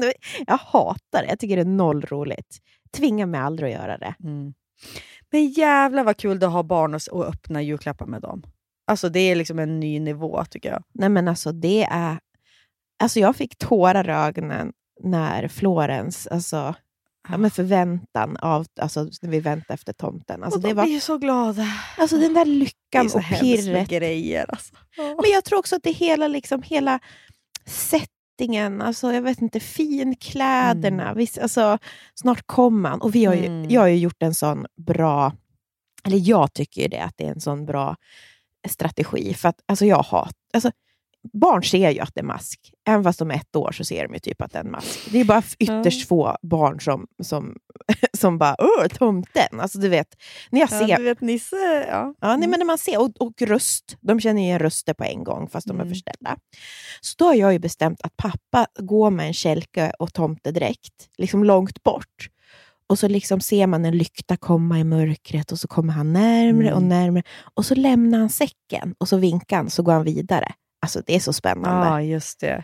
[0.02, 0.14] det.
[0.48, 1.30] Jag hatar det.
[1.30, 2.58] Jag tycker det är noll roligt.
[2.98, 4.16] Tvinga mig aldrig att göra det.
[4.24, 4.54] Mm.
[5.32, 8.44] Men jävlar vad kul det att ha barn och öppna julklappar med dem.
[8.88, 10.84] Alltså det är liksom en ny nivå tycker jag.
[10.94, 12.20] Nej men alltså det är...
[13.04, 16.76] Alltså jag fick tårar i ögonen när Florens, alltså,
[17.30, 20.44] ja, med förväntan av, alltså när vi väntade efter tomten.
[20.44, 21.68] Alltså, och det de var, blir så glada.
[21.98, 23.90] alltså den där Det är lyckan och pirret.
[23.90, 24.46] grejer.
[24.50, 24.74] Alltså.
[24.98, 27.00] Men jag tror också att det hela, liksom, hela
[27.66, 31.14] settingen, alltså, jag vet inte, finkläderna.
[31.14, 31.78] Visst, alltså,
[32.16, 33.02] snart kommer han.
[33.02, 33.70] Och vi har ju, Mm.
[33.70, 35.34] Jag har ju gjort en sån bra,
[36.04, 37.96] eller jag tycker ju det, att det är en sån bra
[38.70, 39.34] strategi.
[39.34, 40.72] För att alltså, jag har, alltså,
[41.34, 42.60] barn ser ju att det är mask.
[42.88, 44.72] Även fast de är ett år så ser de ju typ att det är en
[44.72, 45.00] mask.
[45.12, 47.56] Det är bara ytterst få barn som, som,
[48.18, 50.08] som bara ”Åh, tomten!” Alltså du vet,
[50.52, 52.14] när jag ser Ja, du vet Nisse, ja.
[52.22, 53.98] Ja, nej, men när man ser, och, och röst.
[54.02, 55.94] De känner igen röster på en gång, fast de är Mm.
[55.94, 56.38] förställda.
[57.02, 61.44] Så då har jag ju bestämt att pappa går med en kälke och tomtedräkt, liksom
[61.44, 62.30] långt bort.
[62.88, 66.74] Och så liksom ser man en lykta komma i mörkret och så kommer han närmre
[66.74, 67.24] och närmre.
[67.54, 70.52] Och så lämnar han säcken och så vinkar han så går han vidare.
[70.82, 71.88] Alltså det är så spännande.
[71.88, 72.64] Ja, just det.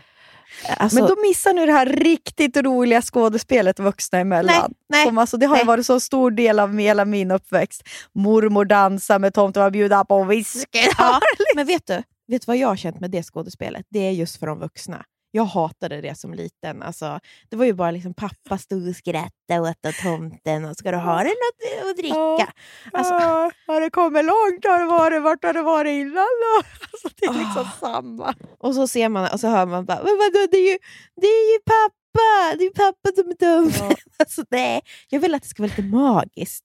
[0.76, 4.54] Alltså, Men då missar ni det här riktigt roliga skådespelet vuxna emellan.
[4.56, 5.64] Nej, nej, Som alltså, det har nej.
[5.64, 7.82] varit så stor del av hela min uppväxt.
[8.14, 10.78] Mormor dansar med tomten och bjuda på whisky.
[10.98, 11.20] Ja,
[11.54, 13.86] men vet du, vet du vad jag har känt med det skådespelet?
[13.90, 15.04] Det är just för de vuxna.
[15.30, 16.82] Jag hatade det som liten.
[16.82, 20.96] Alltså, det var ju bara liksom pappa stod och skrattade åt tomten och ska du
[20.96, 22.52] ha dig något att dricka?
[22.92, 24.64] Alltså, Ja, har det kommit långt?
[24.64, 25.22] Har det varit?
[25.22, 26.62] Vart har det varit innan då?
[26.92, 27.80] Alltså, det är liksom Ah.
[27.80, 28.34] samma.
[28.58, 30.78] och så ser man och så hör man bara, men vadå, det är ju,
[31.20, 32.56] det är ju pappa!
[32.58, 33.70] Det är ju pappa som är dum.
[33.78, 33.96] Ja.
[34.18, 36.64] Alltså, nej, jag vill att det ska vara lite magiskt.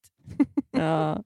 [0.72, 1.24] Ja.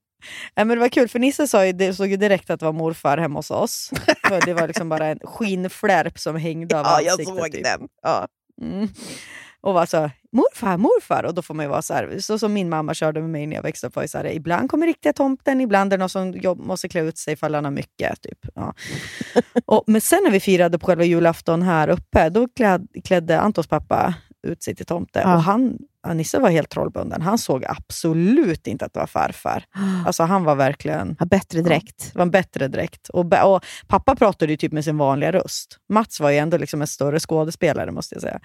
[0.56, 2.66] Nej, men det var kul, för Nisse sa ju, det såg ju direkt att det
[2.66, 3.92] var morfar hemma hos oss.
[4.28, 7.38] För det var liksom bara en skinnflärp som hängde av Ja, jag ansiktet.
[7.38, 7.64] såg typ.
[7.64, 7.88] den.
[8.04, 8.28] Ja.
[8.62, 8.88] Mm.
[9.62, 11.24] Och var så morfar, morfar.
[11.24, 13.48] Och då får man ju vara så här, så som min mamma körde med mig
[13.48, 13.96] när jag växte upp.
[13.96, 17.18] Var så här, ibland kommer riktiga tomten, ibland är det någon som måste klä ut
[17.18, 18.22] sig ifall han har mycket.
[18.22, 18.40] Typ.
[18.56, 18.74] Ja.
[19.66, 23.68] och, men sen när vi firade på själva julafton här uppe, då kläd, klädde Antons
[23.68, 24.14] pappa
[24.48, 25.20] ut sig till tomte.
[25.20, 25.36] Ja.
[25.36, 27.22] Och han, ja, Nisse var helt trollbunden.
[27.22, 29.64] Han såg absolut inte att det var farfar.
[30.06, 31.16] Alltså han var verkligen...
[31.20, 32.10] Ha bättre dräkt.
[32.14, 33.10] Det var en bättre dräkt.
[33.10, 35.78] Och, och pappa pratade ju typ med sin vanliga röst.
[35.90, 38.40] Mats var ju ändå liksom en större skådespelare måste jag säga.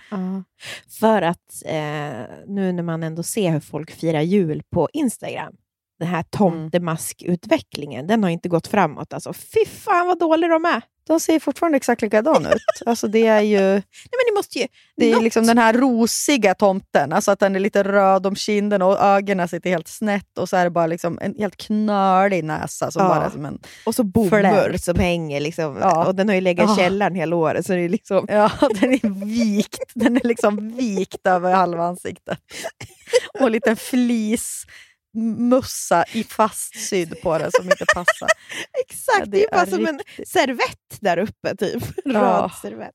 [1.01, 5.53] För att eh, nu när man ändå ser hur folk firar jul på Instagram,
[6.03, 9.13] den här tomtemaskutvecklingen, den har inte gått framåt.
[9.13, 10.83] Alltså, fy fan vad dåliga de är!
[11.07, 12.63] De ser fortfarande exakt likadana ut.
[12.87, 14.67] Alltså det är ju Nej, men ni måste ju...
[14.97, 17.13] det är något- liksom den här rosiga tomten.
[17.13, 20.39] Alltså att den är lite röd om kinden och ögonen sitter helt snett.
[20.39, 23.09] Och så är det bara liksom en helt knölig näsa som Ja.
[23.09, 23.59] bara som en...
[23.87, 25.41] Och så bomull som hänger.
[25.41, 25.79] Liksom.
[25.81, 26.07] Ja.
[26.07, 26.77] Och den har ju legat i Ja.
[26.77, 27.67] källaren hela året.
[27.67, 28.27] Så det är liksom...
[28.29, 29.83] Ja, den är vikt.
[29.95, 32.39] Den är liksom vikt över halva ansiktet.
[33.41, 34.65] Och en liten flis
[35.21, 38.29] mussa i fastsydd på den som inte passar.
[38.89, 41.57] Exakt, Ja, det, är ju bara som en riktigt- servett där uppe.
[41.57, 41.83] Typ.
[42.05, 42.21] Ja.
[42.21, 42.95] Röd servett.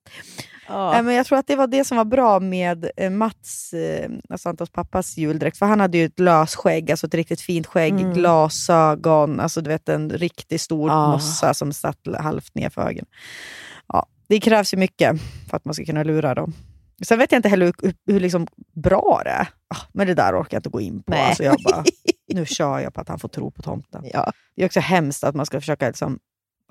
[0.67, 0.91] Ja.
[0.91, 4.09] Nej, men jag tror att det var det som var bra med eh, Mats, eh,
[4.29, 5.57] alltså Antons pappas juldräkt.
[5.57, 8.13] För han hade ju ett lösskägg, alltså ett riktigt fint skägg, Mm.
[8.13, 11.11] glasögon, alltså du vet en riktigt stor Ja.
[11.11, 13.05] mössa som satt halvt ner för ögonen.
[13.87, 16.53] Ja, det krävs ju mycket för att man ska kunna lura dem.
[17.05, 19.47] Sen vet jag inte heller hur, hur, liksom bra det är.
[19.75, 21.11] Ah, men det där orkar jag inte gå in på.
[21.11, 21.21] Nej.
[21.21, 21.83] Alltså jag bara,
[22.33, 24.05] nu kör jag på att han får tro på tomten.
[24.13, 24.31] Ja.
[24.55, 26.19] Det är också hemskt att man ska försöka liksom,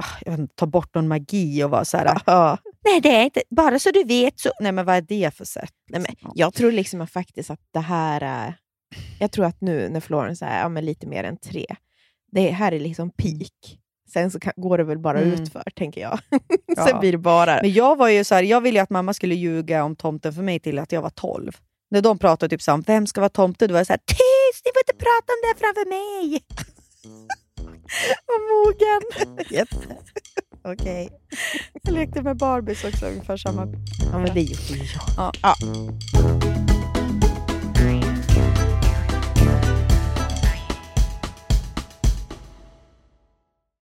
[0.03, 2.59] ah, inte, ta bort någon magi och vara så här, Ja.
[2.85, 3.43] Nej, det är inte.
[3.51, 4.41] Bara så du vet.
[4.41, 4.51] så...
[4.61, 5.73] Nej, men vad är det för sätt?
[5.91, 8.55] Nej, men jag tror liksom att faktiskt att det här är...
[9.21, 11.67] Jag tror att nu när Florence är ja, lite mer än tre,
[12.33, 13.79] det här är liksom peak.
[14.12, 15.33] Sen så kan, går det väl bara Mm.
[15.42, 16.19] utför, tänker jag.
[16.77, 16.87] Ja.
[16.87, 17.59] Sen blir det bara...
[17.62, 20.42] Men jag var ju så här, jag ville att mamma skulle ljuga om tomten för
[20.42, 21.53] mig till att jag var 12.
[21.90, 23.99] När de pratade typ så om vem ska vara tomte, då var jag så här,
[24.07, 24.64] tyst!
[24.64, 26.45] Ni får inte prata om det framför mig!
[28.27, 29.37] Vad mogen!
[29.51, 29.97] Jätte.
[30.64, 31.09] Okej.
[31.83, 33.66] Jag lekte med Barbies också, ungefär samma.
[34.12, 34.85] Ja, men det gjorde
[35.16, 35.33] jag.
[35.42, 35.55] Ja.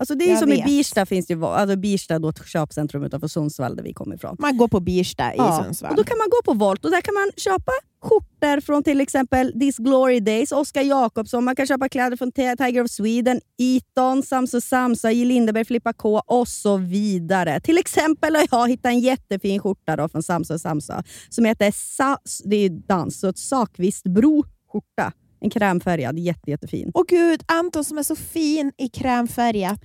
[0.00, 0.64] Alltså det är Jag som i vet.
[0.64, 4.36] Birsta, finns det alltså Birsta då ett köpcentrum utanför Sundsvall där vi kommer ifrån.
[4.38, 5.90] Man går på Birsta i Ja, Sundsvall.
[5.90, 9.00] Och då kan man gå på Volt och där kan man köpa skjortor från till
[9.00, 14.22] exempel This Glory Days, Oscar Jakobsson, man kan köpa kläder från Tiger of Sweden, Eton,
[14.22, 15.24] Samso Samsa, J.
[15.24, 17.60] Lindeberg, Filippa K och så vidare.
[17.60, 22.18] Till exempel har jag hittat en jättefin skjorta då från Samso Samsa som heter Sa-
[22.44, 25.12] det är dans, så ett Sakvistbro skjorta.
[25.40, 26.90] En krämfärgad, jätte, jättefin.
[26.94, 29.80] Åh gud, Anton som är så fin i krämfärgat.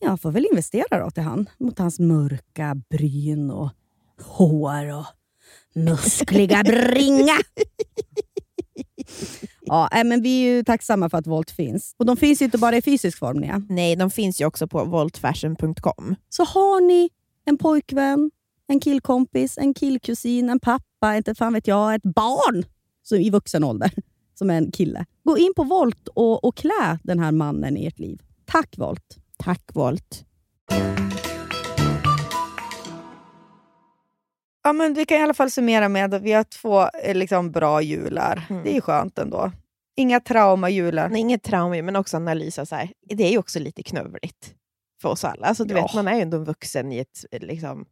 [0.00, 3.70] Jag får väl investera då till han, mot hans mörka bryn och
[4.20, 5.06] hår och
[5.74, 7.36] muskliga bringa.
[9.60, 11.94] ja, äh, men vi är ju tacksamma för att Volt finns.
[11.98, 13.62] Och de finns ju inte bara i fysisk form, Nia.
[13.68, 16.16] Nej, de finns ju också på voltfashion.com.
[16.28, 17.10] Så har ni
[17.44, 18.30] en pojkvän,
[18.68, 22.64] en killkompis, en killkusin, en pappa, inte fan vet jag, ett barn
[23.02, 23.90] som i vuxen ålder
[24.38, 25.04] som är en kille.
[25.24, 28.20] Gå in på Volt och, och klä den här mannen i ert liv.
[28.44, 29.18] Tack Volt!
[29.38, 30.24] Tack Volt.
[34.62, 37.50] Ja, men vi kan i alla fall summera med att vi har två eh, liksom,
[37.52, 38.46] bra jular.
[38.50, 38.64] Mm.
[38.64, 39.52] Det är skönt ändå.
[39.96, 41.08] Inga trauma-jular.
[41.08, 42.66] Nej, inget trauma, men också analysa.
[42.66, 42.92] Så här.
[43.08, 44.54] Det är ju också lite knövligt
[45.02, 45.46] för oss alla.
[45.46, 45.82] Alltså, du Ja.
[45.82, 47.86] vet, man är ju ändå en vuxen i ett, liksom,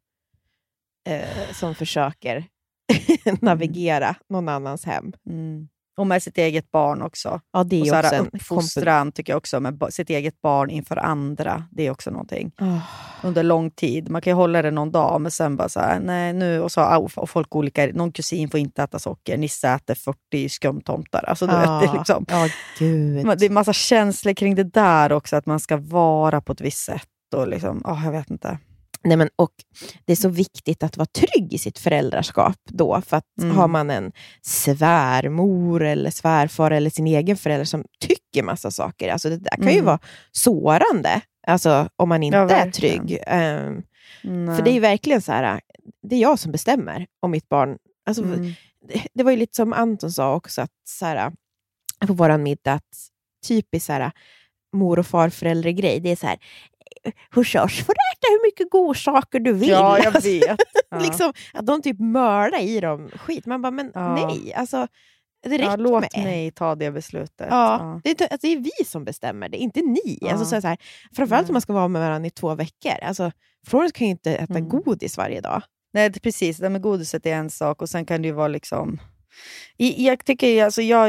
[1.09, 2.44] eh, som försöker
[3.40, 5.12] navigera någon annans hem.
[5.30, 5.68] Mm.
[5.96, 7.40] Och med sitt eget barn också.
[7.52, 10.70] Ja, det är och så också här, uppfostran tycker jag också, med sitt eget barn
[10.70, 11.64] inför andra.
[11.70, 12.52] Det är också någonting.
[12.57, 12.80] Ah.
[13.22, 14.11] Under lång tid.
[14.11, 16.72] Man kan ju hålla det någon dag, men sen bara så här, nej nu, och
[16.72, 21.24] så och folk olika, någon kusin får inte äta socker, Nisse äter 40 skumtomtar.
[21.28, 23.38] Alltså, du vet, det, är liksom, Ja, gud.
[23.38, 26.85] det är massa känslor kring det där också, att man ska vara på ett visst
[26.85, 27.09] sätt.
[27.37, 28.59] Och liksom, oh, jag vet inte.
[29.05, 29.51] Nej, men, och
[30.05, 33.01] det är så viktigt att vara trygg i sitt föräldraskap då.
[33.07, 33.57] För att Mm.
[33.57, 34.12] har man en
[34.43, 39.67] svärmor eller svärfar eller sin egen förälder som tycker massa saker, alltså det där kan
[39.67, 39.85] ju Mm.
[39.85, 39.99] vara
[40.33, 43.07] sårande alltså, om man inte är verkligen.
[43.07, 43.19] trygg.
[43.27, 44.57] Nej.
[44.57, 45.61] för det är ju verkligen så här,
[46.09, 47.79] det är jag som bestämmer om mitt barn...
[48.07, 48.53] Alltså, Mm.
[48.88, 51.33] det, det var ju lite som Anton sa också, att så här,
[52.07, 52.83] på vår middag, att
[53.49, 54.11] typiskt så här,
[54.77, 56.38] mor och farförälder-grej, det är så här,
[57.31, 59.69] hushårs får äta hur mycket godsaker du vill.
[59.69, 60.57] Ja, jag Alltså, vet.
[60.90, 60.99] Ja.
[60.99, 63.47] liksom, att de typ mördar i dem skit.
[63.47, 64.14] Man bara, men Ja.
[64.14, 64.87] nej, alltså,
[65.43, 66.25] det räcker ja, låt med ett.
[66.25, 67.47] mig ta det beslutet.
[67.51, 70.19] Ja, Det, är, alltså, det är vi som bestämmer det, inte ni.
[70.21, 70.31] Ja.
[70.31, 70.79] Alltså, så här, så här,
[71.17, 71.51] framförallt Nej.
[71.51, 72.93] om man ska vara med varandra i två veckor.
[73.03, 73.33] Alltså,
[73.67, 74.69] Florence kan ju inte äta Mm.
[74.69, 75.62] godis varje dag.
[75.93, 76.57] Nej, det, precis.
[76.57, 79.01] Det där med godiset är en sak och sen kan det ju vara liksom...
[79.79, 81.09] I, jag tycker, alltså jag,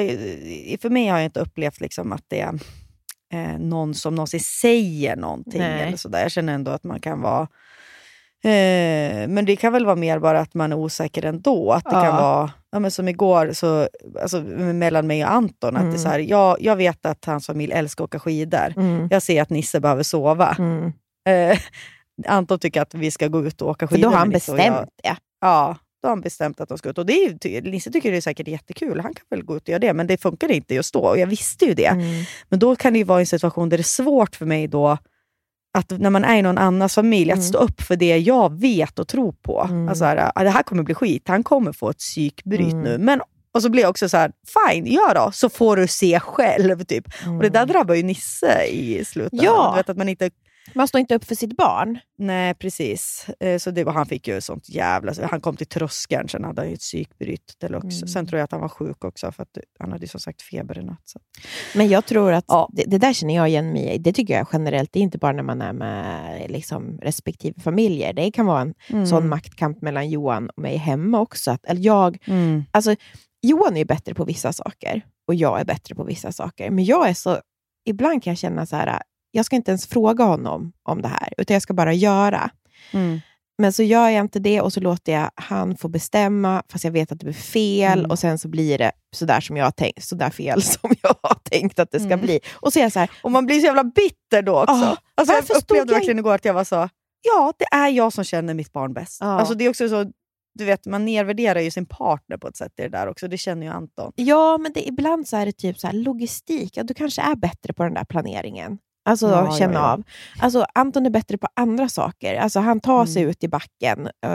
[0.82, 2.60] för mig har jag inte upplevt liksom att det är
[3.34, 5.62] eh, någon som någonsin säger någonting.
[5.62, 5.82] Nej.
[5.88, 6.22] Eller så där.
[6.22, 7.48] Jag känner ändå att man kan vara...
[8.44, 11.72] Eh, men det kan väl vara mer bara att man är osäker ändå.
[11.72, 12.04] Att det Ja.
[12.04, 13.88] kan vara, ja, men som igår, så,
[14.22, 15.98] alltså, mellan mig och Anton, att det är Mm.
[15.98, 18.74] så här, jag, jag vet att hans familj älskar att åka skidor.
[18.78, 19.08] Mm.
[19.12, 20.56] Jag ser att Nisse behöver sova.
[20.60, 20.94] Mm.
[21.30, 21.58] Eh,
[22.28, 24.90] Anton tycker att vi ska gå ut och åka För skidor då har han bestämt
[25.04, 25.16] det.
[25.42, 26.98] Ja, då har han bestämt att de ska ut.
[26.98, 29.00] Och det är Nisse tycker det är säkert jättekul.
[29.00, 29.94] Han kan väl gå ut och göra det.
[29.94, 31.00] Men det funkar inte just då.
[31.00, 31.86] Och jag visste ju det.
[31.86, 32.24] Mm.
[32.50, 34.98] Men då kan det ju vara en situation där det är svårt för mig då
[35.78, 37.48] att när man är i någon annans familj, att Mm.
[37.48, 39.68] stå upp för det jag vet och tror på.
[39.70, 39.90] Mm.
[39.90, 41.24] Alltså här, ah, det här kommer bli skit.
[41.28, 42.82] Han kommer få ett psykbryt Mm.
[42.84, 42.98] nu.
[42.98, 43.22] Men,
[43.54, 44.32] och så blir jag också så här,
[44.72, 45.32] fine, gör då.
[45.34, 46.84] Så får du se själv.
[46.84, 47.06] Typ.
[47.38, 49.46] Och det där drabbar ju Nisse i slutändan.
[49.46, 49.72] Ja.
[49.74, 50.30] Du vet att man inte
[50.74, 52.00] Man står inte upp för sitt barn.
[52.18, 53.28] Nej, precis.
[53.40, 55.14] Eh, Så det, han fick ju sånt jävla...
[55.32, 57.98] Han kom till tröskeln, sen hade han ju ett psykbryt deluxe.
[57.98, 58.08] Mm.
[58.08, 60.42] Sen tror jag att han var sjuk också, för att han hade ju som sagt
[60.42, 61.02] feber i natt.
[61.06, 61.20] Så.
[61.76, 62.70] Men jag tror att Ja.
[62.74, 63.98] det, det där känner jag igen mig i.
[63.98, 64.90] Det tycker jag generellt.
[64.94, 68.14] Det är inte bara när man är med liksom, respektive familjer.
[68.14, 69.06] Det kan vara en Mm.
[69.08, 71.52] sån maktkamp mellan Johan och mig hemma också.
[71.52, 72.64] Att, eller jag, Mm.
[72.72, 72.96] alltså,
[73.42, 76.70] Johan är bättre på vissa saker och jag är bättre på vissa saker.
[76.72, 77.40] Men jag är så...
[77.88, 79.02] Ibland kan jag känna så här,
[79.36, 82.50] jag ska inte ens fråga honom om det här, utan jag ska bara göra.
[82.94, 83.20] Mm.
[83.58, 86.92] Men så gör jag inte det och så låter jag han få bestämma, fast jag
[86.92, 88.00] vet att det blir fel.
[88.00, 88.12] Mm.
[88.12, 91.36] Och sen så blir det sådär som jag har tänkt, sådär fel som jag har
[91.44, 92.22] tänkt att det ska Mm.
[92.22, 92.40] bli.
[92.54, 94.74] Och så är jag så här, Och man blir så jävla bitter då också.
[94.74, 96.90] Ah, alltså, jag upplevde jag verkligen igår att jag var så,
[97.22, 99.18] ja, det är jag som känner mitt barn bäst.
[99.22, 99.28] Ja.
[99.28, 100.06] Alltså, det är också så,
[100.54, 103.28] du vet, man nedvärderar ju sin partner på ett sätt i det där också.
[103.28, 104.12] Det känner ju Anton.
[104.16, 107.36] ja men det, ibland så är det typ så här, logistik, ja, du kanske är
[107.36, 108.78] bättre på den där planeringen.
[109.08, 109.92] Alltså Ja, känna ja, ja.
[109.94, 110.04] av.
[110.40, 112.36] Alltså Anton är bättre på andra saker.
[112.36, 113.30] Alltså han tar sig Mm.
[113.32, 114.08] ut i backen.
[114.26, 114.32] eh,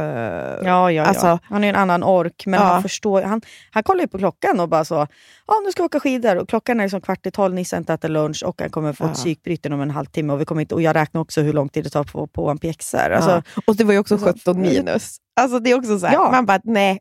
[0.64, 1.38] Ja, ja, Alltså-.
[1.42, 3.22] Han är en annan ork, men han förstår.
[3.22, 5.06] Han, han kollar ju på klockan och bara så,
[5.46, 6.36] ja nu ska vi åka skidor.
[6.36, 8.92] Och klockan är liksom kvart i tolv, Nisse har inte ätit lunch och han kommer
[8.92, 9.08] få Ja.
[9.10, 10.32] ett psykbryt inom en halvtimme.
[10.32, 12.48] Och, vi kommer inte, och jag räknar också hur lång tid det tar på, på
[12.50, 13.10] en pjäxor.
[13.10, 13.42] Alltså.
[13.66, 15.16] Och det var ju också alltså, 17 minus.
[15.40, 16.98] Alltså det är också så här, man bara nej.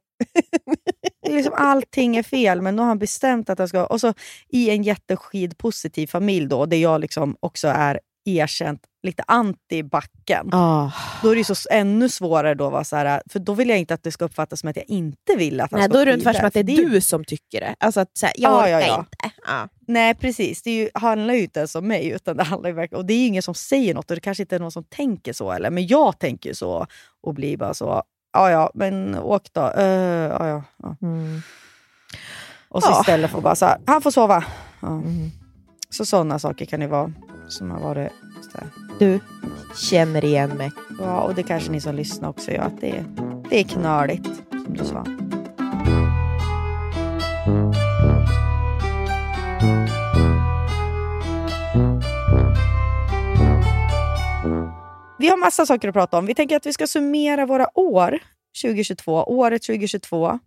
[1.29, 3.85] Liksom, allting är fel, men nu har han bestämt att han ska...
[3.85, 4.13] Och så
[4.49, 10.49] i en jätteskidpositiv familj då, där jag liksom också är erkänt lite anti backen.
[10.53, 10.91] Ah.
[11.23, 13.93] Då är det så ännu svårare då vara så här, för då vill jag inte
[13.93, 16.05] att det ska uppfattas som att jag inte vill att han Nej, ska då är
[16.05, 17.75] det ungefär som att det är du som tycker det.
[17.79, 18.99] Alltså att så här, jag Ja, orkar ja, ja.
[18.99, 19.35] inte.
[19.47, 19.67] Ja.
[19.87, 22.09] Nej precis, det ju, handlar ju inte ens om mig.
[22.09, 24.43] Utan det handlar ju och det är ju ingen som säger något och det kanske
[24.43, 25.51] inte är någon som tänker så.
[25.51, 26.87] Eller, men jag tänker så
[27.21, 28.03] och blir bara så,
[28.33, 29.61] ja ja men åk då.
[29.61, 30.95] Uh, ja, ja, ja.
[31.01, 31.41] Mm.
[32.69, 32.99] Och så Ja.
[32.99, 34.43] istället för bara så här, han får sova.
[34.79, 34.87] Ja.
[34.87, 35.31] Mm.
[35.89, 37.11] Så sådana saker kan det vara
[37.47, 38.11] som har varit.
[38.99, 39.19] Du
[39.75, 40.71] känner igen mig.
[40.99, 43.05] Ja, och det kanske ni som lyssnar också gör, att det är,
[43.49, 44.25] det är knöligt
[44.65, 45.05] som du sa.
[55.19, 56.25] Vi har massa saker att prata om.
[56.25, 58.19] Vi tänker att vi ska summera våra år
[58.61, 60.39] 2022, året 2022.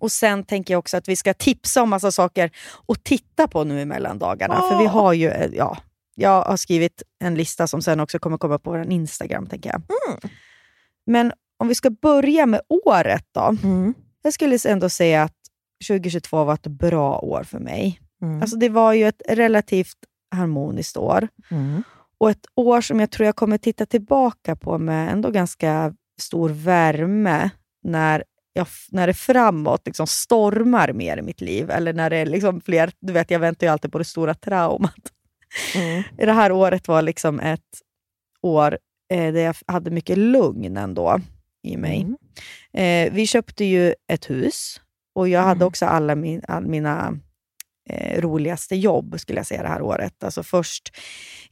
[0.00, 2.50] Och sen tänker jag också att vi ska tipsa om massa saker
[2.88, 4.54] att titta på nu i mellandagarna.
[4.54, 5.78] För vi har ju, eh, ja,
[6.14, 9.82] jag har skrivit en lista som sen också kommer komma på vår Instagram, tänker jag.
[11.06, 13.56] Men om vi ska börja med året då.
[13.62, 13.94] Mm.
[14.22, 15.36] Jag skulle ändå säga att
[15.88, 18.00] 2022 var ett bra år för mig.
[18.22, 18.42] Mm.
[18.42, 19.96] Alltså det var ju ett relativt
[20.30, 21.28] harmoniskt år.
[21.50, 21.82] Mm.
[22.20, 26.48] Och ett år som jag tror jag kommer titta tillbaka på med ändå ganska stor
[26.48, 27.50] värme
[27.82, 31.70] när, jag, när det framåt liksom stormar mer i mitt liv.
[31.70, 34.34] Eller när det är liksom fler, du vet jag väntar ju alltid på det stora
[34.34, 35.12] traumat.
[35.74, 36.02] Mm.
[36.16, 37.80] Det här året var liksom ett
[38.42, 38.78] år
[39.12, 41.20] eh, där jag hade mycket lugn ändå
[41.62, 42.00] i mig.
[42.00, 43.08] Mm.
[43.08, 44.80] Eh, vi köpte ju ett hus
[45.14, 45.66] och jag hade Mm.
[45.66, 47.18] också alla, min, all mina
[47.90, 50.24] eh, roligaste jobb skulle jag säga det här året.
[50.24, 50.96] Alltså först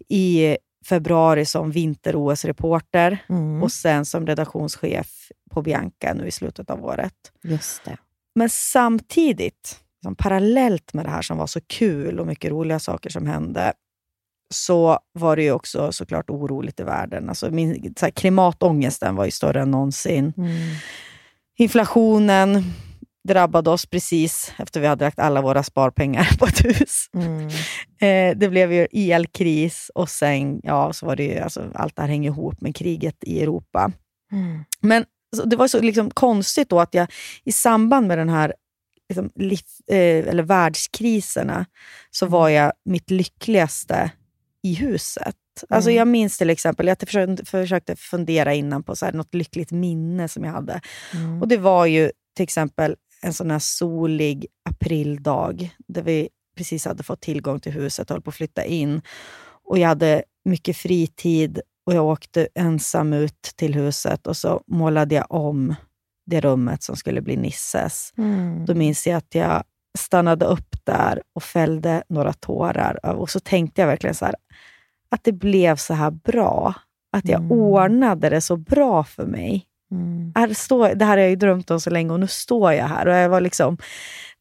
[0.08, 0.56] i
[0.88, 3.62] februari som vinter-OS-reporter Mm.
[3.62, 7.14] och sen som redaktionschef på Bianca nu i slutet av året.
[7.42, 7.96] Just det.
[8.34, 13.10] Men samtidigt, liksom parallellt med det här som var så kul och mycket roliga saker
[13.10, 13.72] som hände,
[14.54, 17.28] så var det ju också såklart oroligt i världen.
[17.28, 20.32] Alltså min, så här, klimatångesten var ju större än någonsin.
[20.36, 20.50] Mm.
[21.58, 22.64] Inflationen
[23.28, 27.06] drabbade oss precis efter vi hade lagt alla våra sparpengar på ett hus.
[27.14, 27.48] Mm.
[28.00, 32.02] Eh, det blev ju elkris och sen, ja, så var det ju, alltså, allt det
[32.02, 33.92] här hänger ihop med kriget i Europa.
[34.32, 34.64] Mm.
[34.80, 35.04] Men
[35.44, 37.08] det var så liksom konstigt då att jag
[37.44, 38.54] i samband med den här
[39.08, 39.60] liksom, liv,
[39.90, 41.66] eh, eller världskriserna
[42.10, 44.10] så var jag mitt lyckligaste
[44.62, 45.34] i huset.
[45.68, 45.98] Alltså Mm.
[45.98, 50.28] jag minns till exempel, jag försökte, försökte fundera innan på så här, något lyckligt minne
[50.28, 50.80] som jag hade.
[51.14, 51.42] Mm.
[51.42, 57.02] Och Det var ju till exempel en sån här solig aprildag där vi precis hade
[57.02, 59.02] fått tillgång till huset och höll på att flytta in.
[59.64, 65.14] Och Jag hade mycket fritid och jag åkte ensam ut till huset och så målade
[65.14, 65.74] jag om
[66.26, 68.12] det rummet som skulle bli Nisses.
[68.18, 68.64] Mm.
[68.66, 69.64] Då minns jag att jag
[69.98, 73.06] stannade upp där och fällde några tårar.
[73.16, 74.34] Och så tänkte jag verkligen så här,
[75.10, 76.74] att det blev så här bra.
[77.16, 77.52] Att jag Mm.
[77.52, 79.64] ordnade det så bra för mig.
[79.90, 80.32] Mm.
[80.34, 82.86] Här står, det här har jag ju drömt om så länge och nu står jag
[82.86, 83.06] här.
[83.06, 83.78] Och Jag var liksom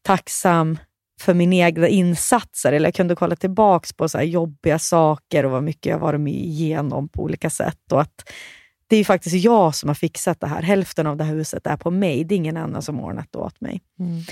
[0.02, 0.78] tacksam
[1.20, 2.72] för mina egna insatser.
[2.72, 6.34] Eller jag kunde kolla tillbaka på så jobbiga saker och vad mycket jag varit med
[6.34, 7.92] igenom på olika sätt.
[7.92, 8.30] Och att
[8.86, 10.62] det är ju faktiskt jag som har fixat det här.
[10.62, 12.24] Hälften av det här huset är på mig.
[12.24, 13.80] Det är ingen annan som har ordnat det åt mig.
[14.00, 14.22] Mm.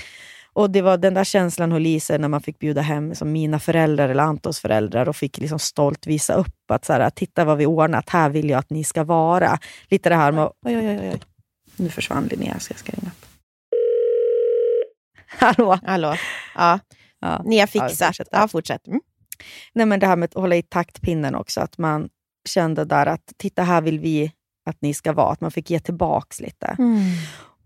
[0.57, 3.31] Och Det var den där känslan höll i sig när man fick bjuda hem som
[3.31, 7.45] mina föräldrar eller Antons föräldrar och fick liksom stolt visa upp att så här, titta
[7.45, 9.59] vad vi ordnat, här vill jag att ni ska vara.
[9.89, 10.43] Lite det här med...
[10.65, 11.19] Oj, oj, oj, oj.
[11.75, 13.25] Nu försvann Linnea, så jag ska ringa upp.
[15.27, 15.79] Hallå?
[15.85, 16.15] Hallå?
[16.55, 16.79] Ja.
[17.19, 17.41] Ja.
[17.45, 18.07] Ni har Ja, fixat.
[18.07, 18.27] fortsätt.
[18.31, 18.87] Ja, fortsätt.
[18.87, 19.01] Mm.
[19.73, 22.09] Nej, men det här med att hålla i taktpinnen också, att man
[22.49, 24.31] kände där att titta här vill vi
[24.65, 26.75] att ni ska vara, att man fick ge tillbaks lite.
[26.79, 27.01] Mm.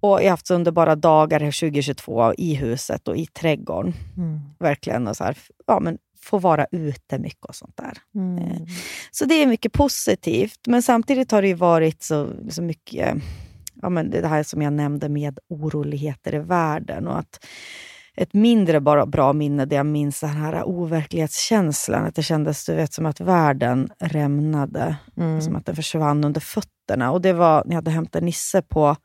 [0.01, 3.93] Och jag har haft så underbara dagar här 2022 i huset och i trädgården.
[4.17, 4.39] Mm.
[4.59, 5.07] Verkligen.
[5.07, 5.37] Och så här,
[5.67, 7.97] ja, men få vara ute mycket och sånt där.
[8.15, 8.65] Mm.
[9.11, 10.59] Så det är mycket positivt.
[10.67, 13.17] Men samtidigt har det varit så, så mycket,
[13.81, 17.07] ja, men det här som jag nämnde med oroligheter i världen.
[17.07, 17.45] Och att
[18.15, 22.05] ett mindre bara bra minne där jag minns den här overklighetskänslan.
[22.05, 24.95] Att det kändes du vet, som att världen rämnade.
[25.17, 25.41] Mm.
[25.41, 27.11] Som att den försvann under fötterna.
[27.11, 28.95] Och det var när jag hade hämtat Nisse på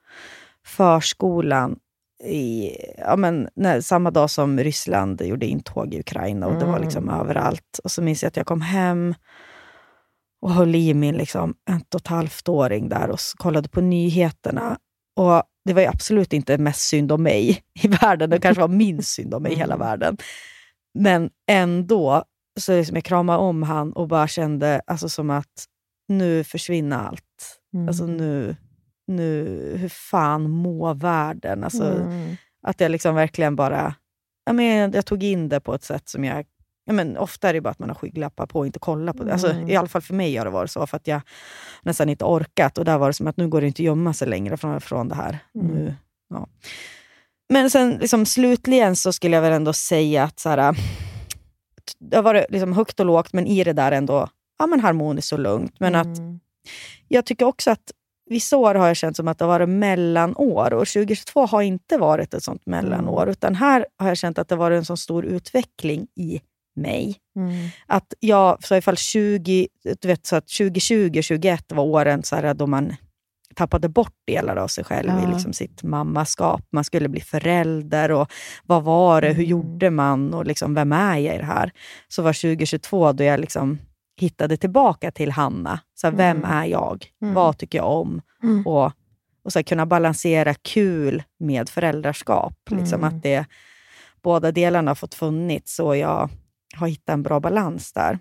[0.66, 1.78] förskolan
[2.24, 6.46] i, ja, men, när, samma dag som Ryssland gjorde intåg i Ukraina.
[6.46, 7.80] Och Det var liksom överallt.
[7.84, 9.14] Och så minns jag att jag kom hem
[10.42, 14.78] och höll i min liksom, ett och ett halvt åring där och kollade på nyheterna.
[15.16, 18.30] Och Det var ju absolut inte mest synd om mig i världen.
[18.30, 20.16] Det kanske var minst synd om mig i hela världen.
[20.94, 22.24] Men ändå
[22.60, 25.64] så liksom jag kramade om han och bara kände alltså, som att
[26.08, 27.60] nu försvinner allt.
[27.74, 27.88] Mm.
[27.88, 28.56] Alltså nu,
[29.06, 29.46] nu,
[29.80, 31.64] hur fan mår världen?
[31.64, 32.36] Alltså, Mm.
[32.62, 33.94] Att jag liksom verkligen bara,
[34.46, 36.44] jag, men, jag tog in det på ett sätt som jag
[36.84, 39.24] ja, men ofta är det bara att man har skygglappar på och inte kollar på
[39.24, 39.32] det.
[39.32, 39.68] Alltså, Mm.
[39.70, 41.20] I alla fall för mig har det varit så, för att jag
[41.82, 42.78] nästan inte orkat.
[42.78, 44.80] Och där var det som att nu går det inte att gömma sig längre från,
[44.80, 45.38] från det här.
[45.54, 45.66] Mm.
[45.66, 45.94] Nu,
[46.30, 46.48] ja.
[47.48, 50.76] Men sen liksom, slutligen så skulle jag väl ändå säga att så här,
[51.98, 54.28] det har varit liksom högt och lågt, men i det där ändå
[54.58, 55.80] ja, men harmoniskt och lugnt.
[55.80, 56.40] Men att Mm.
[57.08, 57.92] jag tycker också att
[58.30, 61.98] vissa år har jag känt som att det har varit mellanår och 2022 har inte
[61.98, 63.28] varit ett sånt mellanår.
[63.30, 66.40] Utan här har jag känt att det har varit en så stor utveckling i
[66.76, 67.16] mig.
[67.36, 67.68] Mm.
[67.86, 69.68] Att jag, så i fall 20,
[70.00, 72.96] du vet, så att 2020 och 2021 var åren så här, då man
[73.54, 75.30] tappade bort delar av sig själv i Ja.
[75.32, 76.62] liksom sitt mammaskap.
[76.70, 78.32] Man skulle bli förälder och
[78.64, 79.50] vad var det, hur Mm.
[79.50, 81.72] gjorde man och liksom, vem är jag i det här?
[82.08, 83.78] Så var 2022 då jag liksom
[84.16, 85.80] hittade tillbaka till Hanna.
[85.94, 86.50] Så här, Vem Mm.
[86.50, 87.06] är jag?
[87.22, 87.34] Mm.
[87.34, 88.22] Vad tycker jag om?
[88.42, 88.66] Mm.
[88.66, 88.92] Och,
[89.44, 92.54] och så här, kunna balansera kul med föräldraskap.
[92.70, 93.16] Liksom Mm.
[93.16, 93.46] att det,
[94.22, 96.30] båda delarna har fått funnits och jag
[96.76, 98.18] har hittat en bra balans där.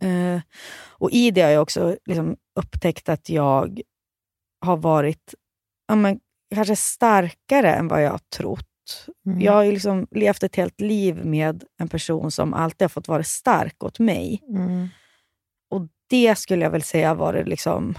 [0.00, 0.40] Eh,
[0.88, 3.80] och i det har jag också liksom upptäckt att jag
[4.64, 5.34] har varit
[5.88, 6.20] ja, men,
[6.54, 8.68] kanske starkare än vad jag har trott.
[9.26, 9.40] Mm.
[9.40, 13.08] Jag har ju liksom levt ett helt liv med en person som alltid har fått
[13.08, 14.42] vara stark åt mig.
[14.48, 14.88] Mm.
[15.70, 17.94] Och det skulle jag väl säga har varit liksom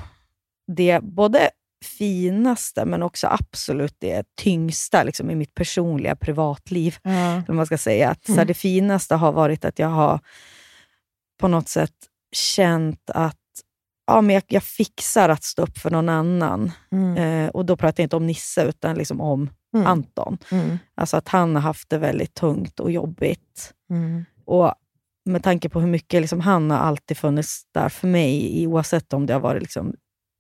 [0.68, 1.50] det både
[1.98, 6.98] finaste men också absolut det tyngsta liksom, i mitt personliga privatliv.
[7.48, 8.10] Vad man ska säga.
[8.10, 8.48] Att, så här, Mm.
[8.48, 10.20] det finaste har varit att jag har
[11.40, 11.94] på något sätt
[12.36, 13.38] känt att
[14.08, 16.72] ja, men jag, jag fixar att stå upp för någon annan.
[16.92, 17.18] Mm.
[17.18, 19.88] Eh, och då pratar jag inte om Nisse, utan liksom om Mm.
[19.88, 20.38] Anton.
[20.52, 20.78] Mm.
[20.96, 23.74] Alltså att han har haft det väldigt tungt och jobbigt.
[23.90, 24.26] Mm.
[24.46, 24.74] Och
[25.26, 29.26] med tanke på hur mycket liksom han har alltid funnits där för mig, oavsett om
[29.26, 29.96] det har varit liksom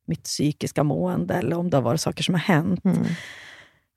[0.08, 2.98] mitt psykiska mående eller om det har varit saker som har hänt, Mm.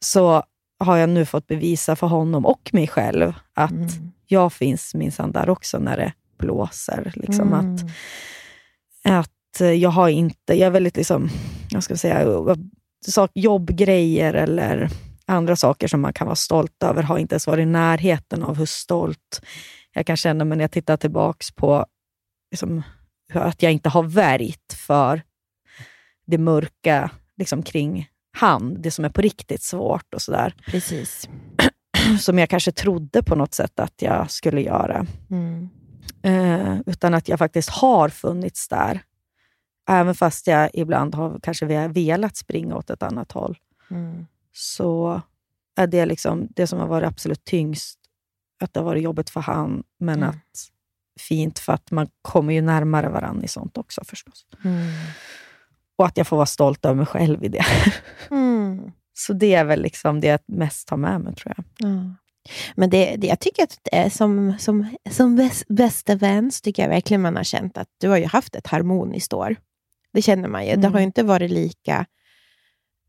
[0.05, 0.43] så
[0.78, 3.89] har jag nu fått bevisa för honom och mig själv att Mm.
[4.26, 7.12] jag finns minsann där också när det blåser.
[7.16, 7.74] Liksom Mm.
[7.74, 7.80] att,
[9.05, 11.28] att eh, jag har inte, jag är väldigt liksom,
[11.70, 12.57] jag ska säga,
[13.07, 14.89] sak, jobbgrejer eller
[15.27, 18.57] andra saker som man kan vara stolt över har inte ens varit i närheten av
[18.59, 19.43] hur stolt
[19.93, 21.87] jag kan känna mig när jag tittar tillbaks på
[22.51, 22.83] liksom,
[23.33, 25.22] att jag inte har värjt för
[26.27, 28.09] det mörka liksom, kring
[28.39, 30.55] han, det som är på riktigt svårt och sådär.
[30.66, 31.29] Precis.
[32.20, 35.07] Som jag kanske trodde på något sätt att jag skulle göra.
[35.31, 35.68] Mm.
[36.22, 39.01] Eh, utan att jag faktiskt har funnits där.
[39.91, 43.59] Även fast jag ibland har kanske ve- velat springa åt ett annat håll.
[43.91, 44.27] Mm.
[44.59, 45.20] Så
[45.76, 47.98] är det liksom det som har varit absolut tyngst.
[48.61, 50.28] Att det har varit jobbigt för han, men Mm.
[50.28, 50.68] att
[51.20, 54.46] fint för att man kommer ju närmare varandra i sånt också förstås.
[54.64, 54.86] Mm.
[55.98, 57.64] Och att jag får vara stolt över mig själv i det.
[58.30, 58.92] Mm.
[59.14, 61.64] Så det är väl liksom det jag mest tar med mig tror jag.
[61.90, 62.14] Ja.
[62.74, 66.82] Men det, det, jag tycker att det som, som, som bäst, bästa vän så tycker
[66.82, 69.57] jag verkligen man har känt att du har ju haft ett harmoniskt år.
[70.12, 70.76] Det känner man ju.
[70.76, 70.98] Det har Mm.
[71.00, 72.07] ju inte varit lika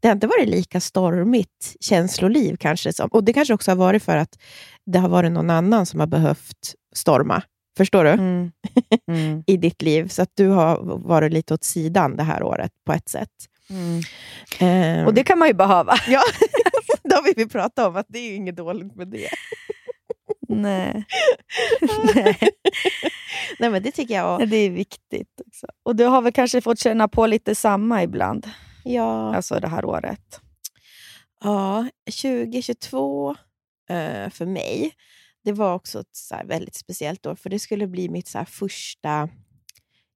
[0.07, 2.93] det har inte varit lika stormigt känsloliv kanske.
[2.93, 4.39] Som, och det kanske också har varit för att
[4.85, 7.41] det har varit någon annan som har behövt storma.
[7.77, 8.09] Förstår du?
[8.09, 8.51] Mm.
[9.07, 9.43] Mm.
[9.47, 10.07] I ditt liv.
[10.07, 13.29] Så att du har varit lite åt sidan det här året på ett sätt.
[13.69, 14.01] Mm.
[14.59, 15.93] Ehm, Och det kan man ju behöva.
[16.07, 16.21] Ja,
[17.03, 19.29] det har vi pratat om, att det är ju inget dåligt med det.
[20.49, 21.05] Nej.
[22.15, 22.37] Nej.
[23.59, 24.39] Nej, men det tycker jag.
[24.39, 25.41] Nej, Det är viktigt.
[25.47, 25.67] Också.
[25.85, 28.47] Och du har väl kanske fått känna på lite samma ibland,
[28.93, 30.41] Ja, alltså det här året?
[31.43, 33.29] ja 2022
[33.89, 34.91] eh, för mig,
[35.43, 39.29] det var också ett så väldigt speciellt år, för det skulle bli mitt så första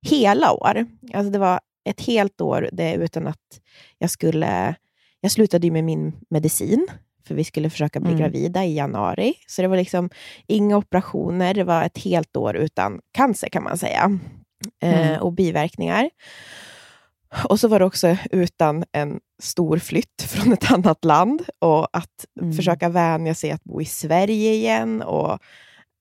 [0.07, 0.85] hela år.
[1.13, 1.59] Alltså det var
[1.89, 3.61] ett helt år det, utan att
[3.97, 4.75] jag skulle...
[5.21, 6.87] Jag slutade ju med min medicin,
[7.27, 8.21] för vi skulle försöka bli Mm.
[8.21, 9.33] gravida i januari.
[9.47, 10.09] Så det var liksom
[10.47, 14.19] inga operationer, det var ett helt år utan cancer kan man säga.
[14.83, 15.21] Eh, Mm.
[15.21, 16.09] och biverkningar.
[17.49, 22.25] Och så var det också utan en stor flytt från ett annat land och att
[22.41, 22.53] Mm.
[22.53, 25.33] försöka vänja sig att bo i Sverige igen och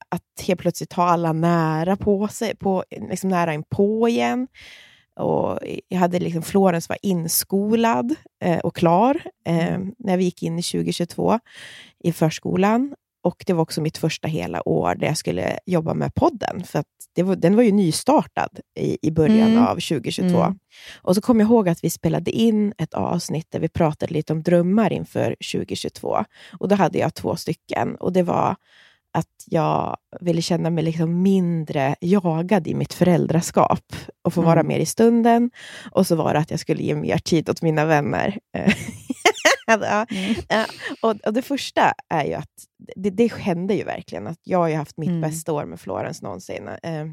[0.08, 4.48] att helt plötsligt ha alla nära på sig, på, liksom nära inpå igen.
[5.16, 5.58] Och
[5.88, 8.14] jag hade liksom, Florens var inskolad
[8.44, 11.38] eh, och klar eh, när vi gick in i 2022
[12.04, 12.94] i förskolan.
[13.22, 16.64] Och det var också mitt första hela år där jag skulle jobba med podden.
[16.64, 19.62] För att det var, den var ju nystartad i, i början Mm.
[19.66, 20.42] av 2022.
[20.42, 20.58] Mm.
[21.02, 24.32] Och så kom jag ihåg att vi spelade in ett avsnitt där vi pratade lite
[24.32, 26.24] om drömmar inför 2022.
[26.60, 27.94] Och då hade jag två stycken.
[27.96, 28.56] Och det var
[29.12, 33.84] att jag ville känna mig liksom mindre jagad i mitt föräldraskap
[34.24, 34.66] och få vara Mm.
[34.68, 35.50] mer i stunden.
[35.92, 38.38] Och så var det att jag skulle ge mer tid åt mina vänner.
[39.80, 40.06] Ja.
[40.48, 40.66] Ja,
[41.02, 42.50] och, och det första är ju att
[42.96, 44.26] det, det hände ju verkligen.
[44.26, 45.20] att Jag har ju haft mitt Mm.
[45.20, 46.68] bästa år med Florens någonsin.
[46.82, 47.06] Eh,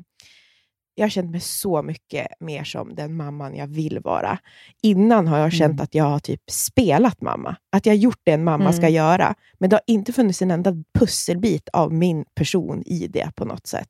[0.95, 4.39] jag har känt mig så mycket mer som den mamman jag vill vara.
[4.83, 5.83] Innan har jag känt Mm.
[5.83, 7.55] att jag har typ spelat mamma.
[7.71, 8.93] Att jag har gjort det en mamma ska Mm.
[8.93, 9.35] göra.
[9.59, 13.67] Men det har inte funnits en enda pusselbit av min person i det på något
[13.67, 13.89] sätt.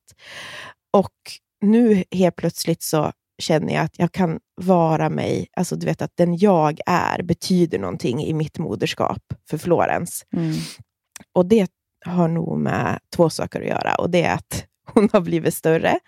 [0.94, 1.14] Och
[1.62, 5.48] nu helt plötsligt så känner jag att jag kan vara mig.
[5.54, 10.26] Alltså du vet att den jag är betyder någonting i mitt moderskap för Florens.
[10.34, 10.56] Mm.
[11.34, 11.72] Och det
[12.06, 13.96] har nog med två saker att göra.
[13.96, 16.00] Och det är att hon har blivit större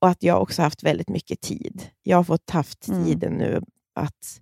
[0.00, 1.86] och att jag också haft väldigt mycket tid.
[2.02, 3.04] Jag har fått haft Mm.
[3.04, 3.62] tiden nu
[3.94, 4.40] att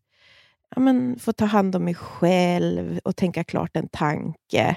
[0.76, 4.76] ja, men, få ta hand om mig själv och tänka klart en tanke.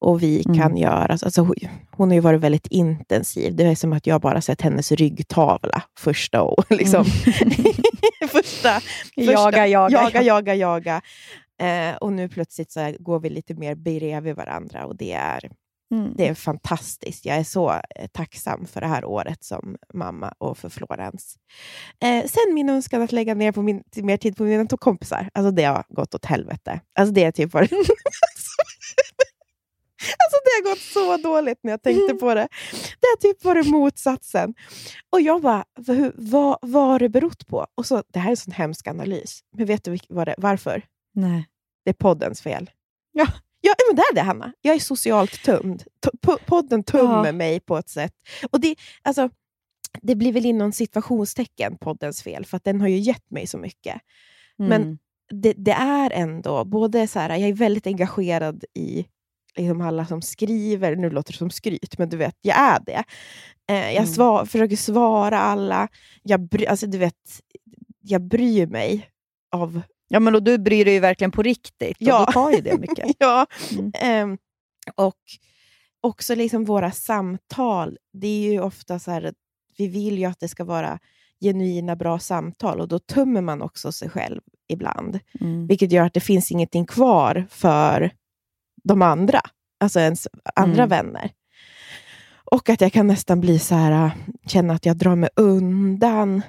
[0.00, 0.58] Och vi Mm.
[0.58, 1.12] kan göra...
[1.22, 1.54] Alltså, hon-
[1.90, 3.56] hon har ju varit väldigt intensiv.
[3.56, 7.04] Det är som att jag bara sett hennes ryggtavla första och liksom,
[8.28, 8.80] första, första,
[9.14, 11.00] Jaga, jaga, jaga, jaga, jaga.
[11.60, 15.50] Eh, och nu plötsligt så går vi lite mer bredvid varandra och det är,
[15.94, 16.12] Mm.
[16.16, 17.24] det är fantastiskt.
[17.26, 21.34] Jag är så eh, tacksam för det här året som mamma och för Florens.
[22.02, 25.28] Eh, sen min önskan att lägga ner på min, mer tid på mina två kompisar.
[25.34, 26.80] Alltså det har gått åt helvete.
[26.98, 27.70] Alltså det är typ varit...
[30.00, 32.48] Alltså det har gått så dåligt när jag tänkte på det.
[32.72, 34.54] Det har typ varit motsatsen.
[35.10, 37.66] Och jag bara, vad, hur- vad, vad har det berott på?
[37.74, 39.40] Och så, det här är en sån hemsk analys.
[39.56, 40.82] Men vet du vad det, varför?
[41.14, 41.48] Nej.
[41.84, 42.70] Det är poddens fel.
[43.12, 43.26] Ja.
[43.60, 44.52] Ja, men det är det, Hanna.
[44.60, 45.84] Jag är socialt tömd.
[46.46, 47.32] Podden tömmer Ja.
[47.32, 48.12] mig på ett sätt.
[48.50, 49.30] Och det, alltså,
[50.02, 53.58] det blir väl inom situationstecken poddens fel, för att den har ju gett mig så
[53.58, 54.00] mycket.
[54.56, 54.98] Men Mm.
[55.42, 59.06] det, det är ändå, både så här, jag är väldigt engagerad i
[59.58, 63.04] liksom alla som skriver, nu låter det som skryt, men du vet, jag är det.
[63.70, 64.06] Eh, jag Mm.
[64.06, 65.88] svar, försöker svara alla.
[66.22, 67.14] Jag, bry, alltså, du vet,
[68.00, 69.10] jag bryr mig
[69.52, 69.80] av...
[70.08, 71.96] Ja, men och du bryr dig ju verkligen på riktigt.
[72.00, 72.20] Ja.
[72.20, 73.06] Och då tar ju det mycket.
[73.18, 73.46] ja,
[73.78, 73.92] Mm.
[74.00, 74.38] ehm,
[74.94, 75.14] och
[76.00, 77.98] också liksom våra samtal.
[78.12, 79.32] Det är ju ofta så här,
[79.78, 80.98] vi vill ju att det ska vara
[81.40, 85.18] genuina, bra samtal och då tömmer man också sig själv ibland.
[85.40, 85.66] Mm.
[85.66, 88.10] Vilket gör att det finns ingenting kvar för
[88.84, 89.40] de andra,
[89.80, 90.88] alltså ens andra Mm.
[90.88, 91.30] vänner.
[92.50, 94.12] Och att jag kan nästan bli så här, äh,
[94.46, 96.42] känna att jag drar mig undan.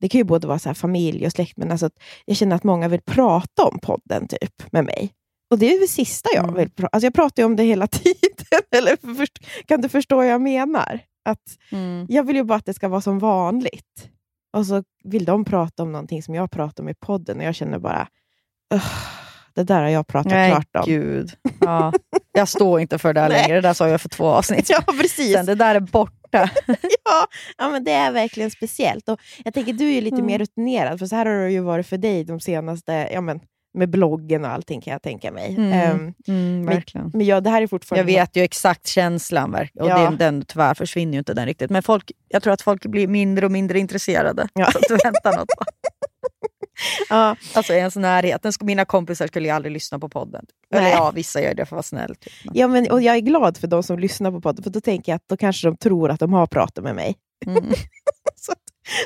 [0.00, 2.56] Det kan ju både vara så här familj och släkt, men alltså att jag känner
[2.56, 5.12] att många vill prata om podden typ med mig.
[5.50, 6.54] Och det är det sista jag Mm.
[6.56, 8.60] vill prata Alltså jag pratar ju om det hela tiden.
[8.76, 11.00] Eller först, kan du förstå vad jag menar?
[11.24, 12.06] Att Mm.
[12.08, 14.10] jag vill ju bara att det ska vara som vanligt.
[14.52, 17.54] Och så vill de prata om någonting som jag pratar om i podden och jag
[17.54, 18.08] känner bara,
[18.74, 18.84] "Ugh,
[19.56, 20.82] det där har jag pratat Nej, klart om.
[20.86, 21.30] gud.
[21.60, 21.92] Ja.
[22.32, 23.54] Jag står inte för det här längre.
[23.54, 25.32] Det där sa jag för två avsnitt Ja, precis.
[25.32, 25.46] sen.
[25.46, 26.16] Det där är borta.
[27.04, 27.26] ja,
[27.58, 29.08] ja, men det är verkligen speciellt.
[29.08, 30.26] Och jag tänker, du är ju lite Mm.
[30.26, 33.40] mer rutinerad, för så här har det ju varit för dig de senaste, ja, men,
[33.78, 35.54] med bloggen och allting kan jag tänka mig.
[35.58, 35.72] Mm.
[35.72, 37.10] Ehm, Mm, verkligen.
[37.14, 38.12] men ja, det här är Jag fortfarande...
[38.12, 39.98] vet ju exakt känslan och Ja.
[39.98, 41.70] den, den tyvärr försvinner ju inte den riktigt.
[41.70, 44.48] Men folk, jag tror att folk blir mindre och mindre intresserade.
[44.54, 44.70] Ja.
[44.72, 45.48] Så att vänta något.
[47.08, 48.42] Ja, Alltså i ens närhet.
[48.42, 50.46] Den Mina kompisar skulle ju aldrig lyssna på podden.
[50.70, 50.92] Eller Nej.
[50.92, 52.16] ja, vissa gör det för att vara snäll.
[52.16, 52.32] Typ.
[52.52, 55.12] Ja, men, och jag är glad för de som lyssnar på podden, för då tänker
[55.12, 57.16] jag att då kanske de tror att de har pratat med mig.
[57.46, 57.64] Mm.
[58.36, 58.58] så, att,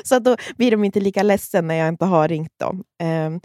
[0.03, 2.83] så att då blir de inte lika ledsen när jag inte har ringt dem.
[3.03, 3.39] Ehm,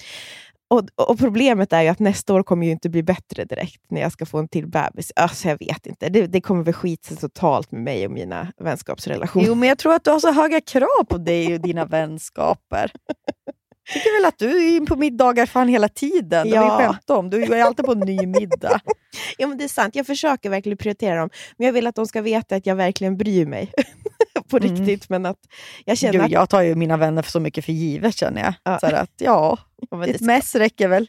[0.70, 4.01] och, och Problemet är ju att nästa år kommer ju inte bli bättre direkt när
[4.01, 5.12] jag ska få en till bebis.
[5.16, 6.09] Alltså, jag vet inte.
[6.09, 9.47] Det, det kommer väl skit sig totalt med mig och mina vänskapsrelationer.
[9.47, 12.93] Jo, men jag tror att du har så höga krav på dig och dina vänskaper.
[13.93, 16.51] Tycker väl att du är in på middagar fan hela tiden.
[16.51, 16.78] Det har Ja.
[16.78, 17.30] vi skämt om.
[17.30, 18.80] Du är alltid på en ny middag.
[19.39, 19.95] Ja, men det är sant.
[19.97, 21.30] Jag försöker verkligen prioritera dem.
[21.59, 23.72] Men jag vill att de ska veta att jag verkligen bryr mig.
[24.51, 24.76] på Mm.
[24.76, 25.09] riktigt.
[25.09, 25.37] Men att
[25.84, 28.55] jag känner Gud, jag tar ju mina vänner för så mycket för givet känner jag.
[28.62, 28.78] Ja.
[28.80, 29.59] Så att, ja,
[29.91, 31.07] Ja, det, mess räcker väl.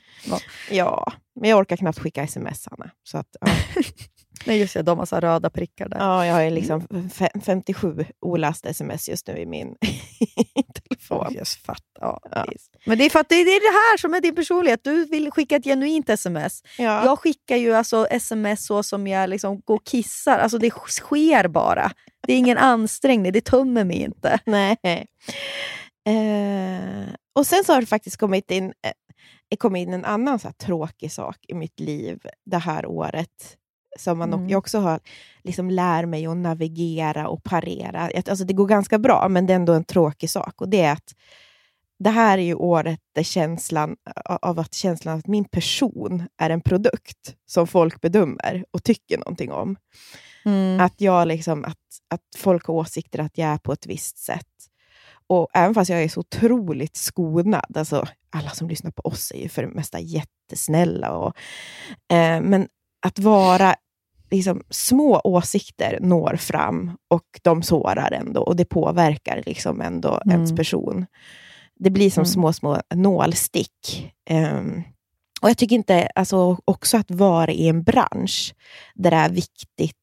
[0.71, 1.11] ja,
[1.41, 2.91] men jag orkar knappt skicka sms, Hanna.
[3.03, 3.47] Så att, ja.
[4.45, 4.81] Nej, just det.
[4.81, 5.97] De har så röda prickar där.
[5.99, 9.75] Ja, jag har liksom fe- 57 olästa sms just nu i min
[10.89, 11.33] telefon.
[11.33, 11.83] Just fatt.
[11.99, 12.45] Ja, Ja.
[12.85, 14.79] Men det är för att det är det här som är din personlighet.
[14.83, 16.61] Du vill skicka ett genuint sms.
[16.77, 17.05] Ja.
[17.05, 20.39] Jag skickar ju alltså sms så som jag liksom går och kissar.
[20.39, 21.91] Alltså det sker bara.
[22.27, 23.31] Det är ingen ansträngning.
[23.31, 24.39] Det tömmer mig inte.
[24.45, 24.77] Nej.
[26.07, 30.51] Eh, och sen så har det faktiskt kommit in, eh, kommit in en annan så
[30.51, 33.57] tråkig sak i mitt liv det här året.
[33.97, 34.49] Som man, Mm.
[34.49, 34.99] jag också har,
[35.43, 38.09] liksom lär mig att navigera och parera.
[38.15, 40.61] Alltså det går ganska bra, men det är ändå en tråkig sak.
[40.61, 41.15] Och det är att
[41.99, 43.95] det här är ju året där känslan
[44.25, 49.51] av att känslan att min person är en produkt som folk bedömer och tycker någonting
[49.51, 49.75] om.
[50.45, 50.79] Mm.
[50.79, 51.77] Att, jag liksom, att,
[52.09, 54.47] att folk har åsikter att jag är på ett visst sätt.
[55.27, 59.41] Och även fast jag är så otroligt skonad, alltså alla som lyssnar på oss är
[59.41, 61.11] ju för det mesta jättesnälla.
[61.11, 61.35] Och,
[62.15, 62.67] eh, men
[63.05, 63.75] att vara
[64.31, 70.35] liksom, små åsikter når fram och de sårar ändå och det påverkar liksom ändå Mm.
[70.35, 71.05] ens person.
[71.79, 72.27] Det blir som Mm.
[72.31, 74.13] små, små nålstick.
[74.29, 74.83] Ehm,
[75.41, 78.55] och jag tycker inte, alltså också att vara i en bransch
[78.95, 79.93] där det är viktigt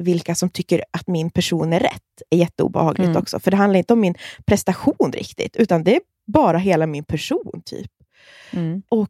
[0.00, 3.22] vilka som tycker att min person är rätt, är jätteobehagligt Mm.
[3.22, 3.40] också.
[3.40, 4.14] För det handlar inte om min
[4.46, 7.62] prestation riktigt, utan det är bara hela min person.
[7.64, 7.90] typ.
[8.50, 8.82] Mm.
[8.88, 9.08] Och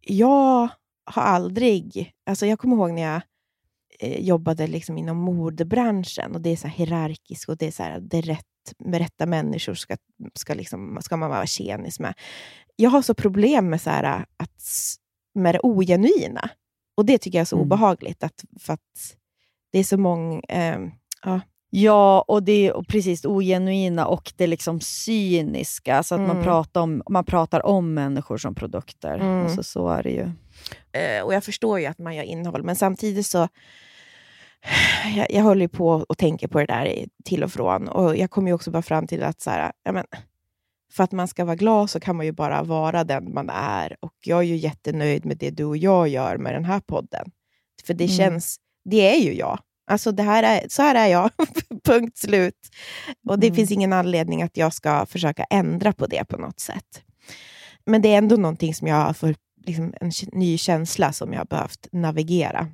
[0.00, 0.68] jag
[1.10, 2.12] har aldrig...
[2.30, 3.20] Alltså jag kommer ihåg när jag
[4.00, 8.18] jobbade liksom inom modebranschen och det är så hierarkiskt och det är så här, det
[8.18, 8.44] är rätt,
[8.78, 9.96] med rätta människor ska,
[10.34, 12.14] ska, liksom, ska man vara tjenis med.
[12.76, 14.62] Jag har så problem med, så här, att,
[15.34, 16.50] med det ogenuina.
[16.96, 17.66] Och det tycker jag är så Mm.
[17.66, 18.22] obehagligt.
[18.22, 19.16] Att, för att
[19.72, 20.40] det är så många...
[20.48, 20.90] ehm,
[21.24, 21.40] ja.
[21.70, 26.02] Ja, och det är och precis ogenuina och det liksom cyniska.
[26.02, 26.42] Så att man, Mm.
[26.44, 29.14] pratar om, man pratar om människor som produkter.
[29.14, 29.42] Mm.
[29.44, 30.30] Alltså, så är det ju.
[31.00, 33.48] Eh, och jag förstår ju att man gör innehåll, men samtidigt så...
[35.16, 37.88] Jag, jag håller på och tänker på det där till och från.
[37.88, 40.04] Och jag kommer ju också bara fram till att så här, ja, men,
[40.92, 43.96] för att man ska vara glad så kan man ju bara vara den man är.
[44.00, 47.30] Och jag är ju jättenöjd med det du och jag gör med den här podden.
[47.86, 48.16] För det Mm.
[48.16, 48.56] känns...
[48.84, 49.58] Det är ju jag.
[49.90, 51.30] Alltså det här är, så här är jag.
[51.84, 52.68] Punkt slut.
[53.28, 53.56] Och det Mm.
[53.56, 57.02] finns ingen anledning att jag ska försöka ändra på det på något sätt.
[57.84, 59.34] Men det är ändå någonting som jag har för
[59.66, 62.68] liksom en ny känsla som jag har behövt navigera.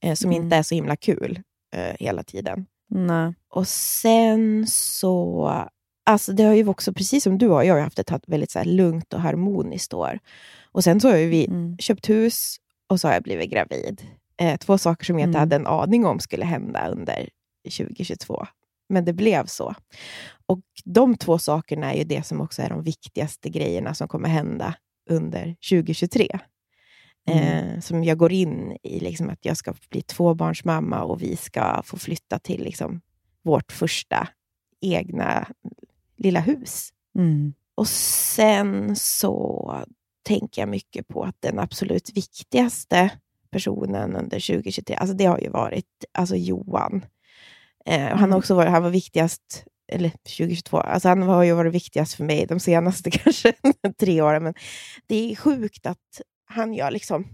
[0.00, 0.42] Eh, som Mm.
[0.42, 1.40] inte är så himla kul
[1.76, 2.66] eh, hela tiden.
[2.90, 3.34] Nej.
[3.50, 5.50] Och sen så...
[6.10, 8.58] Alltså det har ju också, precis som du har, jag har haft ett väldigt så
[8.58, 10.18] här lugnt och harmoniskt år.
[10.72, 11.78] Och sen så har vi Mm.
[11.78, 12.56] köpt hus
[12.88, 14.02] och så har jag blivit gravid.
[14.40, 15.40] Eh, två saker som jag inte Mm.
[15.40, 17.28] hade en aning om skulle hända under
[17.78, 18.46] 2022.
[18.88, 19.74] Men det blev så.
[20.46, 24.28] Och de två sakerna är ju det som också är de viktigaste grejerna som kommer
[24.28, 24.74] hända
[25.10, 26.38] under 2023.
[27.26, 31.82] Eh, som jag går in i, liksom att jag ska bli tvåbarnsmamma och vi ska
[31.84, 33.00] få flytta till liksom,
[33.42, 34.28] vårt första
[34.80, 35.48] egna
[36.16, 36.90] lilla hus.
[37.18, 37.54] Mm.
[37.74, 39.84] Och sen så
[40.22, 43.10] tänker jag mycket på att den absolut viktigaste
[43.50, 47.04] personen under 2023, alltså det har ju varit alltså Johan.
[47.86, 48.38] Eh, han, har Mm.
[48.38, 52.46] också varit, han var viktigast, eller 2022, alltså han har ju varit viktigast för mig
[52.46, 53.52] de senaste kanske
[54.00, 54.42] tre åren.
[54.42, 54.54] Men
[55.06, 57.28] det är sjukt att han gör liksom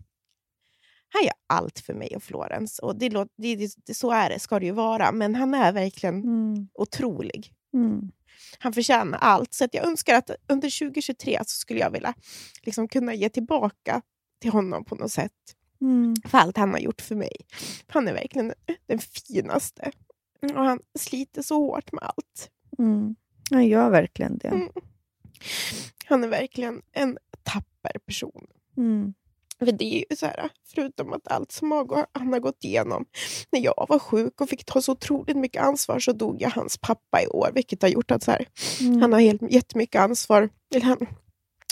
[1.15, 2.79] han gör allt för mig och Florens.
[2.79, 5.13] Och det, låter- det, det, det, så är det, ska det ju vara.
[5.13, 6.69] Men han är verkligen Mm.
[6.75, 7.53] otrolig.
[7.75, 8.11] Mm.
[8.59, 9.55] Han förtjänar allt.
[9.55, 12.15] Så att jag önskar att under 2023 så skulle jag vilja
[12.63, 14.03] liksom kunna ge tillbaka
[14.41, 15.33] till honom på något sätt.
[15.81, 16.15] Mm.
[16.29, 17.37] För allt han har gjort för mig.
[17.87, 18.53] Han är verkligen
[18.87, 19.91] den finaste.
[20.43, 22.51] Och han sliter så hårt med allt.
[22.79, 23.15] Mm.
[23.51, 24.49] Jag gör verkligen det.
[24.49, 24.69] Mm.
[26.07, 28.47] Han är verkligen en tapper person.
[28.77, 29.15] Mm.
[29.59, 31.73] För det är ju så här, förutom att allt som
[32.13, 33.05] han har gått igenom.
[33.53, 36.79] När jag var sjuk och fick ta så otroligt mycket ansvar så dog jag hans
[36.79, 37.51] pappa i år.
[37.55, 38.47] Vilket har gjort att så här,
[38.81, 39.01] Mm.
[39.03, 40.49] han har helt, jättemycket ansvar.
[40.75, 40.97] Eller han,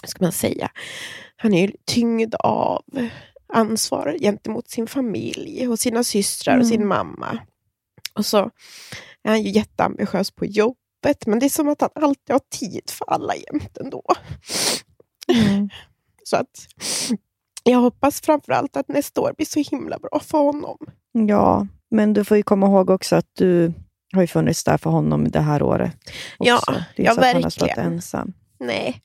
[0.03, 0.71] vad ska man säga?
[1.37, 2.83] Han är ju tyngd av
[3.53, 6.89] ansvar gentemot sin familj och sina systrar och sin Mm.
[6.89, 7.39] mamma.
[8.15, 8.39] Och så
[9.23, 11.27] är han ju jätteambitiös på jobbet.
[11.27, 14.03] Men det är som att han alltid har tid för alla jämt ändå.
[15.29, 15.69] Mm.
[16.31, 16.66] Så att
[17.64, 20.76] jag hoppas framförallt att nästa år blir så himla bra för honom.
[21.12, 23.72] Ja, men du får ju komma ihåg också att du
[24.12, 25.93] har ju funnits där för honom det här året.
[26.39, 26.49] Också.
[26.49, 27.93] Ja, det är ja, så att han har stått verkligen.
[27.93, 28.33] ensam.
[28.61, 29.03] Nej,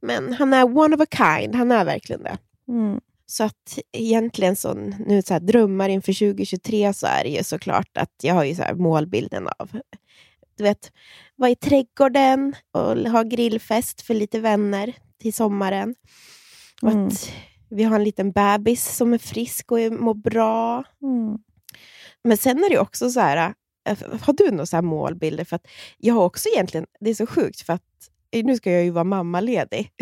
[0.00, 1.54] men han är one of a kind.
[1.54, 2.38] Han är verkligen det.
[2.68, 3.00] Mm.
[3.26, 4.74] Så att egentligen så,
[5.06, 8.54] nu så här, drömmar inför 2023 så är det ju såklart att jag har ju
[8.54, 9.70] så här målbilden av
[10.56, 10.92] du vet,
[11.36, 15.94] vara i trädgården och ha grillfest för lite vänner till sommaren.
[16.82, 17.06] Mm.
[17.06, 17.32] att
[17.70, 20.84] vi har en liten bebis som är frisk och mår bra.
[21.02, 21.38] Mm.
[22.24, 23.54] Men sen är det också så här,
[23.88, 25.44] äh, har du några så målbilder?
[25.44, 25.66] För att
[25.98, 27.82] jag har också egentligen, det är så sjukt för att
[28.30, 29.90] eh, nu ska jag ju vara mammaledig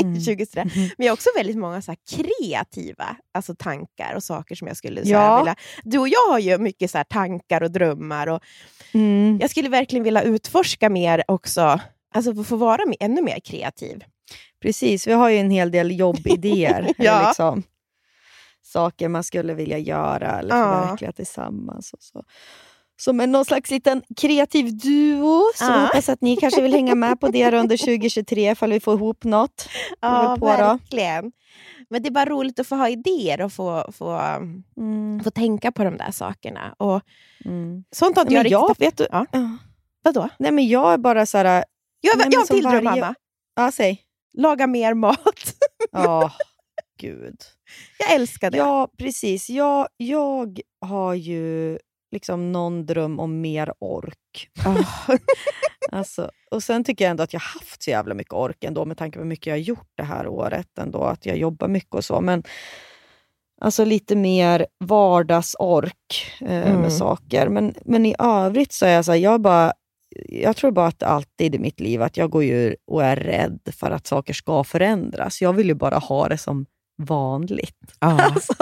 [0.00, 0.14] Mm.
[0.14, 0.64] 2023.
[0.64, 0.72] Mhm.
[0.98, 5.04] Men jag har också väldigt många så kreativa alltså tankar och saker som jag skulle
[5.04, 5.38] så Ja.
[5.38, 5.56] vilja...
[5.82, 8.26] Du och jag har ju mycket så tankar och drömmar.
[8.26, 8.40] Och
[8.92, 9.38] Mm.
[9.40, 11.80] jag skulle verkligen vilja utforska mer också.
[12.14, 14.04] Alltså få vara ännu mer kreativ.
[14.62, 16.92] Precis, vi har ju en hel del jobbidéer.
[16.98, 17.26] Ja.
[17.26, 17.62] liksom,
[18.62, 20.80] saker man skulle vilja göra eller Ja.
[20.82, 21.92] förverkliga tillsammans.
[21.92, 22.22] Och så.
[22.98, 25.42] Som en någon slags liten kreativ duo.
[25.54, 25.72] Så Ja.
[25.72, 28.94] jag hoppas att ni kanske vill hänga med på det under 2023 ifall vi får
[28.94, 29.68] ihop något.
[30.00, 30.52] Ja, på då.
[30.52, 31.32] verkligen.
[31.90, 34.10] Men det är bara roligt att få ha idéer och få, få,
[34.76, 35.20] Mm.
[35.24, 36.74] få tänka på de där sakerna.
[36.78, 37.00] Och
[37.44, 37.84] Mm.
[37.90, 38.52] sånt har inte jag riktigt...
[38.52, 39.26] jag, vet du, Ja.
[39.32, 39.56] Ja.
[40.02, 40.28] Vadå?
[40.38, 41.64] Nej, men jag är bara så här, Jag,
[42.00, 43.14] jag har en till dröm, Anna.
[43.56, 44.02] Ja, säg.
[44.36, 45.54] Laga mer mat.
[45.92, 46.32] Ja,
[47.00, 47.36] gud.
[47.98, 48.58] Jag älskar det.
[48.58, 49.50] Ja, precis.
[49.50, 51.78] Jag, jag har ju
[52.12, 54.48] liksom någon dröm om mer ork.
[54.66, 55.12] Ah.
[55.92, 58.84] Alltså, och Sen tycker jag ändå att jag har haft så jävla mycket ork ändå
[58.84, 60.78] med tanke på hur mycket jag har gjort det här året.
[60.78, 62.20] ändå Att jag jobbar mycket och så.
[62.20, 62.42] Men
[63.60, 66.80] alltså lite mer vardagsork eh, Mm.
[66.80, 67.48] med saker.
[67.48, 69.72] Men, men i övrigt så är jag så här, jag bara
[70.28, 73.60] jag tror bara att alltid i mitt liv att jag går ju och är rädd
[73.72, 75.42] för att saker ska förändras.
[75.42, 77.76] Jag vill ju bara ha det som vanligt.
[77.98, 78.54] Alltså,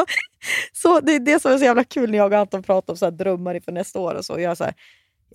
[0.73, 2.97] så det är det som är så jävla kul när jag och Anton pratar om
[2.97, 4.15] så här drömmar inför nästa år.
[4.15, 4.33] Och så.
[4.33, 4.75] Jag, är så här,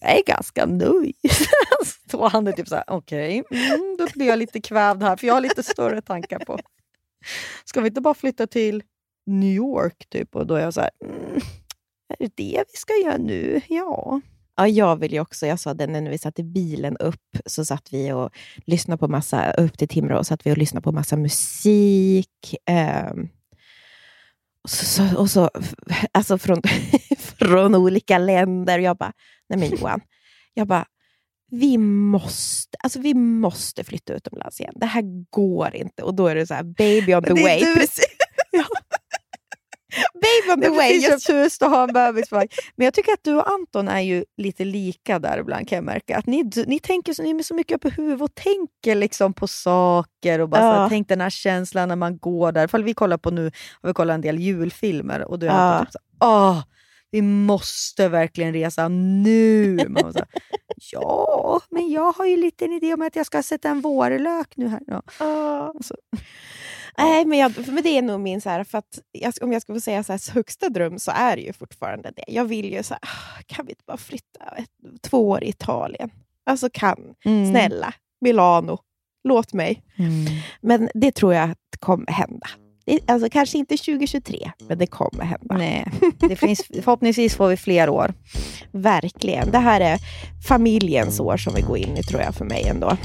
[0.01, 1.15] jag är ganska nöjd.
[2.11, 5.28] så han är typ så här, okej, mm, då blir jag lite kvävd här för
[5.28, 6.59] jag har lite större tankar på.
[7.65, 8.84] Ska vi inte bara flytta till
[9.26, 10.09] New York?
[10.09, 10.36] typ?
[10.36, 11.41] Och då är jag så här, mm,
[12.09, 13.61] är det det vi ska göra nu?
[13.67, 14.22] Ja.
[14.60, 15.47] Ja, jag vill ju också.
[15.47, 18.30] Jag sa det när vi satt i bilen upp, så satt vi och
[18.66, 22.55] lyssnade på massa, upp till Timrå, satt vi och lyssnade på massa musik.
[22.66, 23.30] ehm,
[24.64, 25.49] och så, och så,
[26.12, 26.62] alltså från,
[27.18, 28.80] från olika länder.
[28.80, 29.14] Jag bara,
[29.49, 30.01] nej men Johan,
[30.53, 30.86] jag bara,
[31.51, 34.74] vi måste, alltså vi måste flytta utomlands igen.
[34.76, 36.03] Det här går inte.
[36.03, 37.60] Och då är det så här, baby on the way.
[37.60, 37.76] du.
[37.76, 38.05] Precis.
[40.13, 40.89] Baby on the way.
[40.89, 42.51] precis Just, köpt hus och har en bebis på väg.
[42.75, 45.85] Men jag tycker att du och Anton är ju lite lika där ibland kan jag
[45.85, 46.17] märka.
[46.17, 49.47] Att ni, ni tänker så, ni är så mycket på huvudet och tänker liksom på
[49.47, 50.39] saker.
[50.39, 50.89] och bara så här, Ja.
[50.89, 52.65] Tänk den här känslan när man går där.
[52.65, 53.43] Ifall vi kollar på nu,
[53.81, 55.79] har vi kollat en del julfilmer och du är Ja.
[55.85, 56.63] Typ så Åh,
[57.11, 59.77] vi måste verkligen resa nu.
[59.89, 60.25] Man så
[60.91, 64.53] ja, men jag har ju lite en idé om att jag ska sätta en vårlök
[64.57, 64.79] nu här.
[64.87, 65.01] Ja.
[65.75, 65.95] Alltså,
[66.97, 69.61] Nej, men, jag, men det är nog min, så här, för att jag, om jag
[69.61, 72.23] ska få säga så här, högsta dröm så är det ju fortfarande det.
[72.27, 75.49] Jag vill ju så här, ah, kan vi inte bara flytta ett, två år i
[75.49, 76.09] Italien?
[76.45, 77.51] Alltså kan, mm.
[77.51, 78.79] snälla, Milano,
[79.23, 79.81] låt mig.
[79.97, 80.25] Mm.
[80.61, 82.47] Men det tror jag att kommer hända.
[82.85, 85.57] Det, alltså, kanske inte 2023, men det kommer hända.
[85.57, 85.85] Nej,
[86.19, 88.13] det finns, förhoppningsvis får vi fler år.
[88.71, 89.51] Verkligen.
[89.51, 89.99] Det här är
[90.47, 92.97] familjens år som vi går in i tror jag för mig ändå.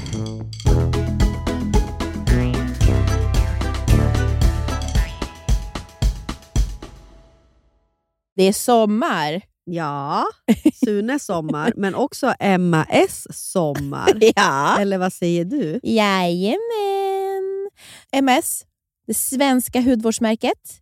[8.35, 9.41] Det är sommar.
[9.65, 10.25] Ja,
[10.85, 14.09] Sunes sommar, men också Emma S sommar.
[14.35, 14.77] Ja.
[14.79, 15.79] Eller vad säger du?
[15.83, 17.69] Jajamän.
[18.11, 18.65] MS,
[19.07, 20.81] det svenska hudvårdsmärket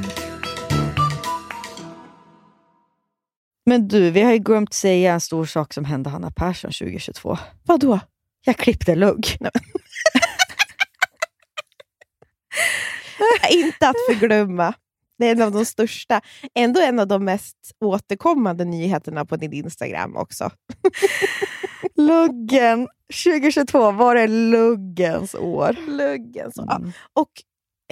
[3.65, 7.37] Men du, vi har ju glömt säga en stor sak som hände Hanna Persson 2022.
[7.63, 7.99] Vadå?
[8.45, 9.27] Jag klippte lugg.
[13.51, 14.73] Inte att förglömma.
[15.17, 16.21] Det är en av de största,
[16.55, 20.49] ändå en av de mest återkommande nyheterna på din Instagram också.
[21.95, 22.87] Luggen
[23.23, 25.75] 2022 var det luggens år.
[25.87, 26.51] Luggen.
[26.51, 26.65] Så.
[26.67, 26.75] Ja.
[26.75, 26.91] Mm.
[27.13, 27.31] Och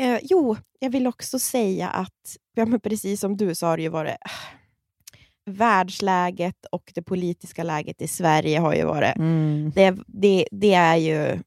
[0.02, 3.90] eh, jo, jag vill också säga att, ja, precis som du så har det ju
[3.90, 4.32] varit äh,
[5.50, 9.72] världsläget och det politiska läget i Sverige har ju varit, Mm.
[9.76, 11.40] det, det, det är ju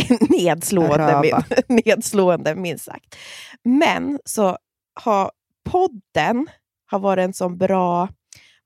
[0.30, 3.16] nedslående, min, nedslående minst sagt.
[3.64, 4.58] Men så
[4.94, 5.30] har
[5.70, 6.46] podden
[6.86, 8.08] har varit en sån bra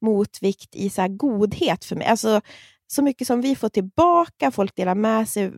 [0.00, 2.06] motvikt i så här godhet för mig.
[2.06, 2.40] Alltså,
[2.94, 5.52] så mycket som vi får tillbaka, folk delar med sig,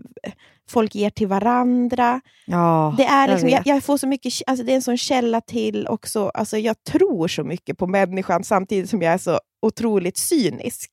[0.70, 2.20] folk ger till varandra.
[2.47, 4.97] Ja, Det är, jag liksom, jag, jag får så mycket, alltså det är en sån
[4.97, 9.41] källa till också, alltså jag tror så mycket på människan samtidigt som jag är så
[9.62, 10.91] otroligt cynisk.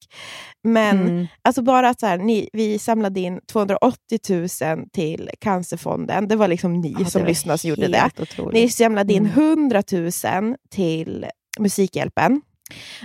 [0.63, 1.27] Men Mm.
[1.41, 4.49] alltså bara att så här, ni, vi samlade in 280 000
[4.93, 8.09] till Cancerfonden, det var liksom ni Ja, som lyssnade som gjorde det.
[8.21, 8.53] otroligt.
[8.53, 9.31] Ni samlade in Mm.
[9.49, 11.25] 100 000 till
[11.59, 12.41] Musikhjälpen.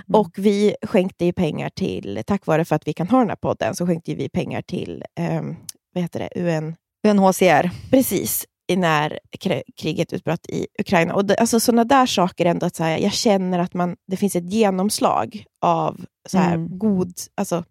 [0.07, 0.19] Mm.
[0.21, 3.35] Och vi skänkte ju pengar till, tack vare för att vi kan ha den här
[3.35, 5.55] podden, så skänkte vi pengar till ehm,
[5.93, 6.75] vad heter det, UN,
[7.07, 7.69] UNHCR.
[7.89, 8.45] precis
[8.75, 11.13] när kri- kriget utbröt i Ukraina.
[11.13, 14.17] Och det, alltså sådana där saker, ändå att så här, jag känner att man, det
[14.17, 16.77] finns ett genomslag av så här, Mm.
[16.77, 17.63] god, alltså,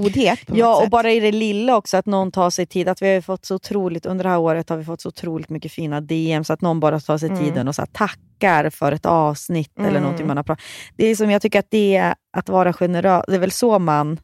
[0.00, 0.38] godhet.
[0.46, 0.90] Ja, och sätt.
[0.90, 2.88] bara i det lilla också, att någon tar sig tid.
[2.88, 5.48] Att vi har fått så otroligt, under det här året har vi fått så otroligt
[5.50, 7.44] mycket fina DM, så att någon bara tar sig Mm.
[7.44, 10.02] tiden och så här, tackar för ett avsnitt eller Mm.
[10.02, 10.64] någonting man har pratat
[10.96, 13.78] Det är som jag tycker att det är att vara generös, det är väl så
[13.78, 14.18] man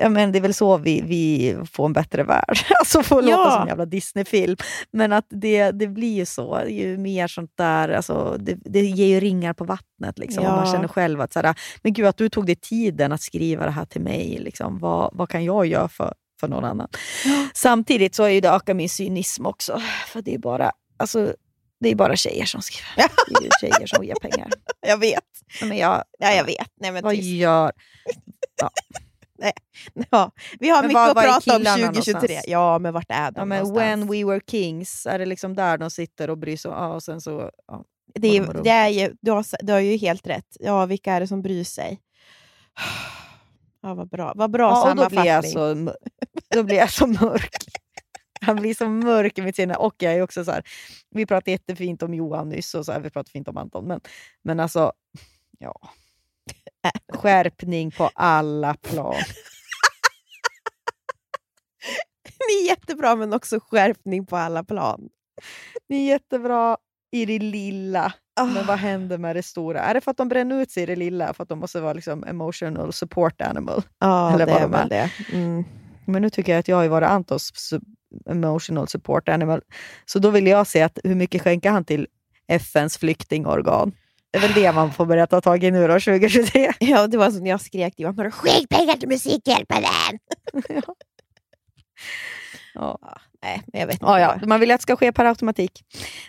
[0.00, 2.58] Ja, men det är väl så vi, vi får en bättre värld.
[2.80, 3.36] Alltså får Ja.
[3.36, 4.56] låta som en jävla Disney-film.
[4.92, 6.60] Men att det, det blir ju så.
[6.68, 10.18] Ju mer sånt där, alltså, det, det ger ju ringar på vattnet.
[10.18, 10.72] Liksom, och man Ja.
[10.72, 13.70] känner själv att så här, men gud, att du tog dig tiden att skriva det
[13.70, 14.38] här till mig.
[14.40, 16.88] Liksom, vad, vad kan jag göra för, för någon annan?
[17.54, 19.82] Samtidigt så är ju det ökar min cynism också.
[20.06, 21.34] För det är bara, alltså,
[21.80, 23.08] det är bara tjejer som skriver.
[23.28, 24.48] Det är ju tjejer som ger pengar.
[24.86, 25.24] Jag vet.
[25.62, 26.66] Men jag, Ja, jag vet.
[26.80, 27.28] Nej, men vad trist.
[27.28, 27.72] gör...
[28.62, 28.70] ja,
[30.60, 32.12] vi har Men mycket var- att var prata om killarna 2023.
[32.14, 32.44] någonstans?
[32.48, 33.78] Ja, men vart är de Ja, men någonstans?
[33.78, 36.70] when we were kings, är det liksom där de sitter och bryr sig?
[36.70, 37.84] Ja, och sen så, ja.
[38.14, 40.56] det, är, det är ju, du, har, du har ju helt rätt.
[40.60, 42.00] Ja, vilka är det som bryr sig?
[43.84, 45.22] Ja, vad bra, vad bra Ja, och då sammanfattning.
[45.22, 45.94] blir, jag så,
[46.56, 47.56] då blir jag så mörk.
[48.40, 49.74] Han blir så mörk i mitt sinne.
[49.74, 50.62] Och jag är också så här,
[51.10, 53.84] vi pratade jättefint om Johan nyss och så här, vi pratade fint om Anton.
[53.88, 54.00] Men,
[54.44, 54.92] men alltså,
[55.58, 55.80] ja.
[57.12, 59.14] Skärpning på alla plan.
[62.48, 65.08] Ni är jättebra, men också skärpning på alla plan.
[65.88, 66.76] Det är jättebra
[67.12, 69.80] i det lilla, men vad händer med det stora?
[69.80, 71.34] Är det för att de bränner ut sig i det lilla?
[71.34, 73.82] För att de måste vara liksom emotional support animal?
[73.98, 75.10] Ja, Eller det vad är väl det.
[75.32, 75.64] Mm.
[76.06, 77.74] Men nu tycker jag att jag har varit Antons
[78.26, 79.60] emotional support animal.
[80.06, 82.06] Så då vill jag se att hur mycket skänker han till
[82.48, 83.92] FNs flyktingorgan?
[84.32, 86.72] Det är väl det man får börja ta tag i nu då, 2023.
[86.80, 89.82] Ja, det var som när jag skrek till Johan, "Har du skänk pengar till Musikhjälpen!
[92.74, 92.98] Ja.
[93.42, 94.04] Nej, men jag vet inte.
[94.06, 94.38] Ja, ja.
[94.46, 95.72] Man vill att det ska ske per automatik.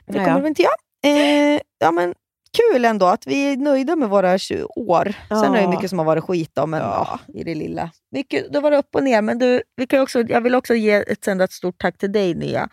[0.05, 0.41] Men det Ja, kommer ja.
[0.41, 0.73] väl inte jag.
[1.05, 2.13] Eh, ja, men
[2.57, 5.13] kul ändå att vi är nöjda med våra 20 år.
[5.29, 5.69] Sen är det Ja.
[5.69, 7.19] mycket som har varit skit då, men Ja.
[7.27, 7.33] ja.
[7.39, 7.91] i det lilla.
[8.11, 10.91] Mycket, det var upp och ner, men du, vi kan också, jag vill också ge
[10.91, 12.69] ett, sända ett stort tack till dig Nia.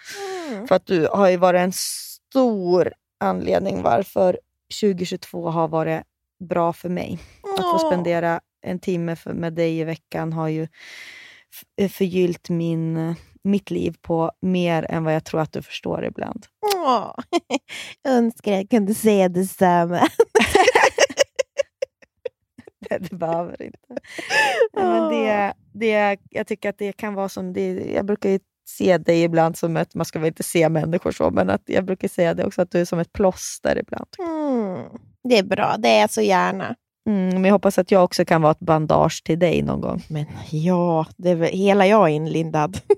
[0.50, 0.66] Mm.
[0.68, 4.38] För att du har varit en stor anledning varför
[4.80, 6.02] 2022 har varit
[6.48, 7.18] bra för mig.
[7.58, 10.68] Att få spendera en timme med dig i veckan har ju
[11.78, 13.14] f- förgyllt min,
[13.44, 16.46] mitt liv på mer än vad jag tror att du förstår ibland.
[16.76, 17.14] Åh,
[18.02, 20.08] jag önskar jag kunde säga detsamma.
[22.88, 23.78] Det, det behöver inte.
[24.72, 27.52] Nej, men det, det, jag tycker att det kan vara som...
[27.52, 29.94] Det, jag brukar ju se dig ibland som ett...
[29.94, 32.70] Man ska väl inte se människor så, men att jag brukar säga det också, att
[32.70, 34.06] du är som ett plåster ibland.
[34.18, 34.39] Mm.
[35.28, 36.74] Det är bra, det är jag så gärna.
[37.08, 40.02] Mm, men jag hoppas att jag också kan vara ett bandage till dig någon gång.
[40.08, 42.80] Men ja, det är väl, hela jag är inlindad.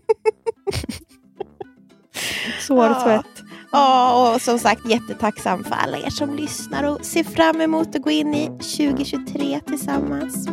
[2.61, 3.43] Sårtvätt.
[3.73, 8.03] Ja, och som sagt jättetacksam för alla er som lyssnar och ser fram emot att
[8.03, 10.49] gå in i 2023 tillsammans.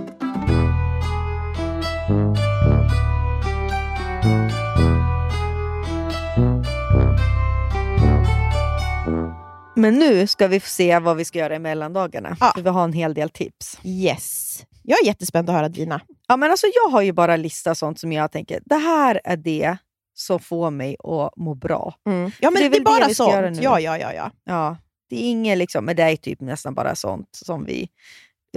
[9.80, 12.38] Men nu ska vi se vad vi ska göra i mellandagarna.
[12.39, 12.51] Ja.
[12.55, 13.80] För vi har en hel del tips.
[13.84, 14.65] Yes.
[14.84, 16.01] Jag är jättespänd att höra dina.
[16.27, 19.38] Ja, men alltså, jag har ju bara listat sånt som jag tänker, det här är
[19.38, 19.77] det
[20.13, 21.93] som får mig att må bra.
[22.03, 23.61] Ja, men det är det är, det bara göra sånt.
[23.61, 24.32] Ja, ja, ja, ja.
[24.43, 24.77] Ja,
[25.09, 27.89] det är inget liksom, men det är typ nästan bara sånt som vi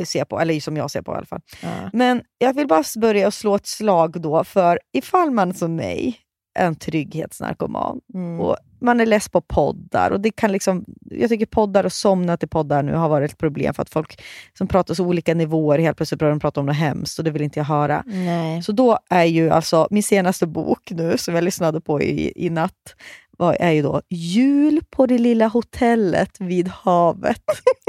[0.05, 1.41] ser på, eller som jag ser på i alla fall.
[1.63, 1.69] ja.
[1.93, 6.19] Men jag vill bara börja och slå ett slag då för ifall man som mig
[6.55, 8.41] en trygghetsnarkoman Mm.
[8.41, 10.11] och man är less på poddar.
[10.11, 13.39] Och det kan liksom, jag tycker poddar och somna till poddar nu har varit ett
[13.39, 14.23] problem för att folk
[14.59, 17.31] som pratar så olika nivåer helt plötsligt börjar de prata om något hemskt och det
[17.31, 18.03] vill inte jag höra.
[18.07, 18.63] Nej.
[18.63, 22.51] Så då är ju alltså min senaste bok nu, som jag lyssnade på i, i
[22.51, 22.95] natt,
[23.43, 27.43] var, är ju då Jul på det lilla hotellet vid havet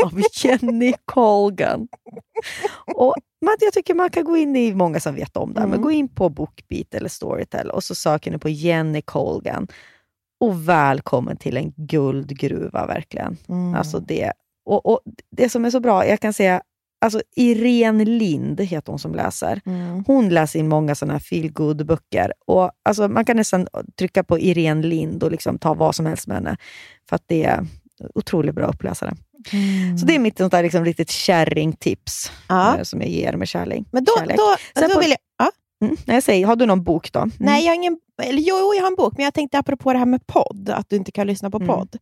[0.03, 1.87] av Jenny Colgan.
[2.95, 5.67] Och man, jag tycker man kan gå in i, många som vet om det, här,
[5.67, 5.83] men Mm.
[5.83, 9.67] gå in på Bookbeat eller Storytel och så söker ni på Jenny Colgan.
[10.39, 13.37] Och välkommen till en guldgruva verkligen.
[13.49, 13.75] Mm.
[13.75, 14.31] Alltså det,
[14.65, 14.99] och, och
[15.31, 16.61] det som är så bra, jag kan säga,
[17.03, 19.61] alltså Irene Lind heter hon som läser.
[19.65, 20.03] Mm.
[20.07, 21.51] Hon läser in många sådana här feel
[21.85, 23.67] böcker och alltså Man kan nästan
[23.99, 26.57] trycka på Irene Lind och liksom ta vad som helst med henne.
[27.09, 27.67] För att det är
[28.15, 29.13] otroligt bra uppläsare.
[29.53, 29.97] Mm.
[29.97, 32.77] Så det är mitt sånt där liksom riktigt kärringtips Ja.
[32.77, 33.83] eh, som jag ger med kärlek.
[33.91, 34.37] Men då, kärlek.
[34.37, 35.19] då, Sen då på- vill jag...
[35.37, 35.51] Ja.
[35.85, 35.97] Mm.
[36.05, 37.19] Jag säger, har du någon bok då?
[37.19, 37.31] Mm.
[37.39, 37.97] Nej, jag har ingen...
[38.23, 40.69] Eller jo, jo, jag har en bok, men jag tänkte apropå det här med podd,
[40.69, 41.67] att du inte kan lyssna på Mm.
[41.67, 41.97] podd.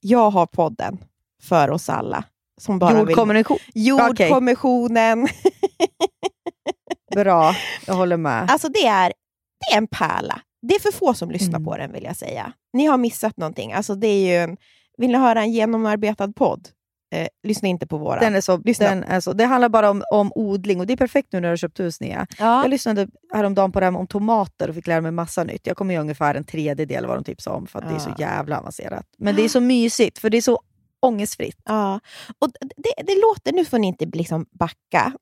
[0.00, 0.98] Jag har podden
[1.42, 2.24] för oss alla.
[2.60, 2.98] Som bara vill...
[3.00, 3.58] Jordkommunikation.
[3.74, 5.28] Jordkommissionen.
[7.14, 7.54] Bra,
[7.86, 8.50] jag håller med.
[8.50, 9.12] Alltså det är,
[9.60, 10.40] det är en pärla.
[10.68, 11.64] Det är för få som lyssnar Mm.
[11.64, 12.52] på den, vill jag säga.
[12.72, 13.72] Ni har missat någonting.
[13.72, 14.56] Alltså det är ju en,
[14.98, 16.68] vill ni höra en genomarbetad podd?
[17.14, 18.20] Eh, lyssna inte på våra.
[18.20, 18.88] Den är så, Lyssna.
[18.88, 21.48] den är så, det handlar bara om, om odling och det är perfekt nu när
[21.48, 22.26] du har köpt hus Nia.
[22.38, 22.62] ja.
[22.62, 25.66] Jag lyssnade häromdagen på det här om tomater och fick lära mig massa nytt.
[25.66, 27.98] Jag kommer ju ungefär en tredjedel av vad de tipsade om för att det är
[27.98, 28.26] så Ja.
[28.26, 29.06] jävla avancerat.
[29.18, 30.60] Men det är så mysigt för det är så
[31.00, 31.60] ångestfritt.
[31.64, 32.00] Ja,
[32.38, 35.12] och det, det låter, nu får ni inte liksom backa.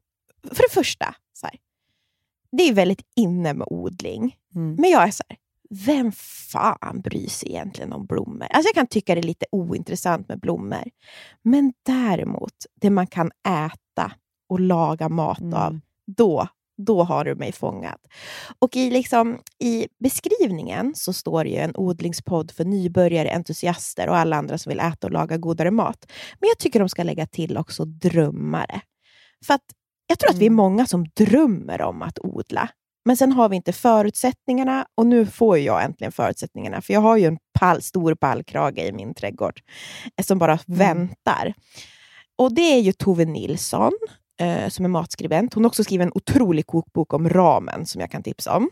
[0.52, 1.56] För det första, så här,
[2.52, 4.36] det är väldigt inne med odling.
[4.54, 4.74] Mm.
[4.74, 5.38] Men jag är så här,
[5.70, 6.12] vem
[6.50, 8.46] fan bryr sig egentligen om blommor?
[8.50, 10.90] Alltså jag kan tycka det är lite ointressant med blommor.
[11.42, 14.12] Men däremot, det man kan äta
[14.48, 15.54] och laga mat Mm.
[15.54, 17.98] av, då, då har du mig fångad.
[18.58, 24.16] Och i, liksom, i beskrivningen så står det ju en odlingspodd för nybörjare, entusiaster och
[24.16, 26.06] alla andra som vill äta och laga godare mat.
[26.40, 28.80] Men jag tycker de ska lägga till också drömmare.
[29.46, 29.64] För att
[30.06, 30.56] jag tror att vi är Mm.
[30.56, 32.68] många som drömmer om att odla.
[33.04, 36.82] Men sen har vi inte förutsättningarna och nu får jag äntligen förutsättningarna.
[36.82, 39.60] För jag har ju en pall, stor pallkrage i min trädgård
[40.18, 41.54] eh, som bara väntar.
[42.38, 43.92] Och det är ju Tove Nilsson
[44.40, 45.54] eh, som är matskribent.
[45.54, 48.70] Hon har också skrivit en otrolig kokbok om ramen som jag kan tipsa om.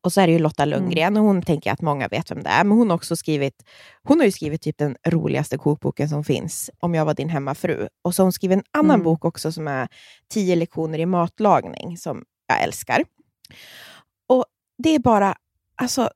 [0.00, 2.48] Och så är det ju Lotta Lundgren och hon tänker att många vet vem det
[2.50, 2.64] är.
[2.64, 3.64] Men hon har också skrivit,
[4.02, 7.88] hon har ju skrivit typ den roligaste kokboken som finns, Om jag var din hemmafru.
[8.02, 9.04] Och så har hon skrivit en annan Mm.
[9.04, 9.88] bok också som är
[10.30, 13.04] tio lektioner i matlagning som jag älskar.
[14.28, 14.44] Och
[14.78, 15.34] det är bara,
[15.74, 16.10] alltså,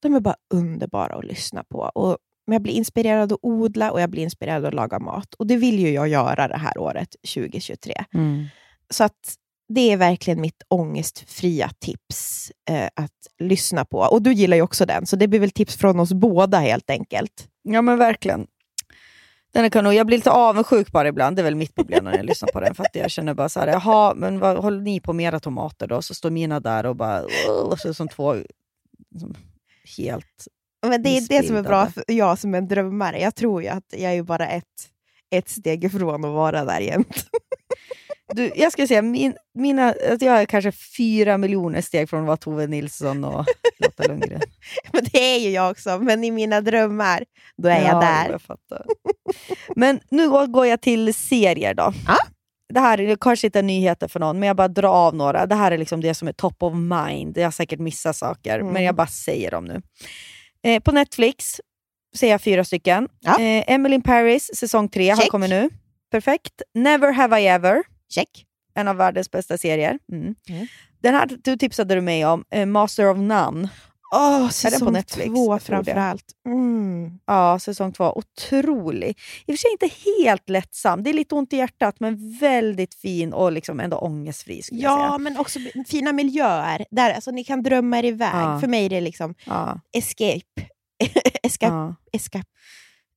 [0.00, 1.78] de är bara underbara att lyssna på.
[1.78, 2.18] Och
[2.52, 5.34] jag blir inspirerad att odla och jag blir inspirerad att laga mat.
[5.34, 8.04] Och det vill ju jag göra det här året, 2023.
[8.90, 9.36] Så att
[9.68, 13.98] det är verkligen mitt ångestfria tips eh, att lyssna på.
[13.98, 16.90] Och du gillar ju också den, så det blir väl tips från oss båda helt
[16.90, 17.48] enkelt.
[17.62, 18.46] Ja men verkligen.
[19.52, 19.94] Den är kanon.
[19.94, 22.60] Jag blir lite avundsjuk bara ibland, det är väl mitt problem när jag lyssnar på
[22.60, 22.74] den.
[22.74, 25.40] För att jag känner bara så här, jaha, men vad håller ni på med era
[25.40, 26.02] tomater då?
[26.02, 27.24] Så står mina där och bara,
[27.64, 28.36] och så som två
[29.20, 29.34] som
[29.96, 30.48] helt...
[30.86, 33.20] Men det är det som är bra för jag som en drömmare.
[33.20, 34.64] Jag tror ju att jag är bara ett,
[35.30, 37.26] ett steg ifrån att vara där jämt.
[38.34, 42.26] Du, jag ska säga, min, mina, att jag är kanske fyra miljoner steg från att
[42.26, 43.46] vara Tove Nilsson och
[43.78, 44.40] Lotta Lundgren.
[44.92, 47.24] Men det är ju jag också, men i mina drömmar,
[47.62, 48.30] då är jag Ja, där.
[48.30, 48.86] Jag fattar.
[49.76, 51.92] Men nu går- jag till serier då.
[52.06, 52.16] Ja.
[52.74, 55.46] Det här är kanske inte nyheter för någon, men jag bara drar av några.
[55.46, 57.38] Det här är liksom det som är top of mind.
[57.38, 58.72] Jag har säkert missat saker, Mm.
[58.72, 59.82] men jag bara säger dem nu.
[60.64, 61.60] Eh, på Netflix
[62.16, 63.08] ser jag fyra stycken.
[63.20, 63.40] Ja.
[63.40, 65.70] Eh, Emily in Paris, säsong tre, har kommit nu.
[66.10, 66.62] Perfekt.
[66.74, 67.82] Never have I ever,
[68.14, 68.44] Check.
[68.74, 69.98] en av världens bästa serier.
[70.12, 70.34] Mm.
[70.48, 70.66] Mm.
[71.02, 73.68] Den här du tipsade du mig om, eh, Master of None.
[74.10, 75.28] På säsong Netflix?
[75.28, 76.24] två framförallt.
[76.46, 77.18] Mm.
[77.26, 78.12] Ja, säsong två.
[78.18, 79.18] Otrolig.
[79.46, 81.02] I och för sig inte helt lättsam.
[81.02, 84.62] Det är lite ont i hjärtat, men väldigt fin och liksom ändå ångestfri.
[84.70, 86.84] Ja, men också fina miljöer.
[86.90, 88.30] Där, alltså, ni kan drömma er iväg.
[88.34, 88.60] Ja.
[88.60, 89.80] För mig är det liksom Ja.
[89.92, 90.68] escape.
[91.42, 91.94] Eska, Ja.
[92.12, 92.42] eska.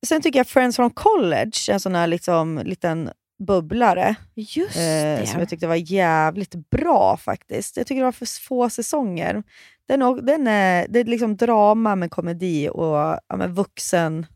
[0.06, 3.10] Sen tycker jag Friends from College, en sån här liksom, liten
[3.46, 7.76] bubblare, Just eh, som jag tyckte var jävligt bra faktiskt.
[7.76, 9.42] Jag tycker det var för få säsonger.
[9.88, 12.96] Den, den är, det är liksom drama med komedi och
[13.28, 14.26] ja, med vuxen...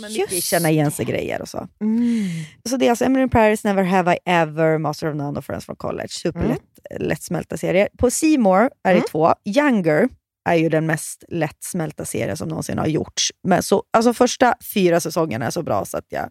[0.00, 1.68] Men mycket känna igen sig grejer och så.
[1.80, 2.26] Mm.
[2.68, 5.44] Så det är alltså Emily in Paris, Never Have I Ever, Master of None och
[5.44, 6.08] Friends from College.
[6.08, 6.62] Superlätt
[6.98, 7.88] lättsmälta serier.
[7.98, 9.04] På More är det Mm.
[9.10, 9.34] två.
[9.44, 10.08] Younger
[10.48, 13.32] är ju den mest lättsmälta serien som någonsin har gjorts.
[13.42, 16.30] Men så, alltså första fyra säsongerna är så bra så att jag...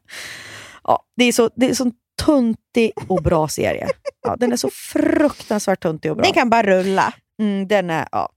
[0.84, 1.92] Ja, det är så, det är så
[2.26, 3.88] tuntig och bra serie.
[4.22, 6.24] Ja, den är så fruktansvärt tuntig och bra.
[6.24, 7.14] Den kan bara rulla.
[7.42, 8.30] Mm, den är, ja,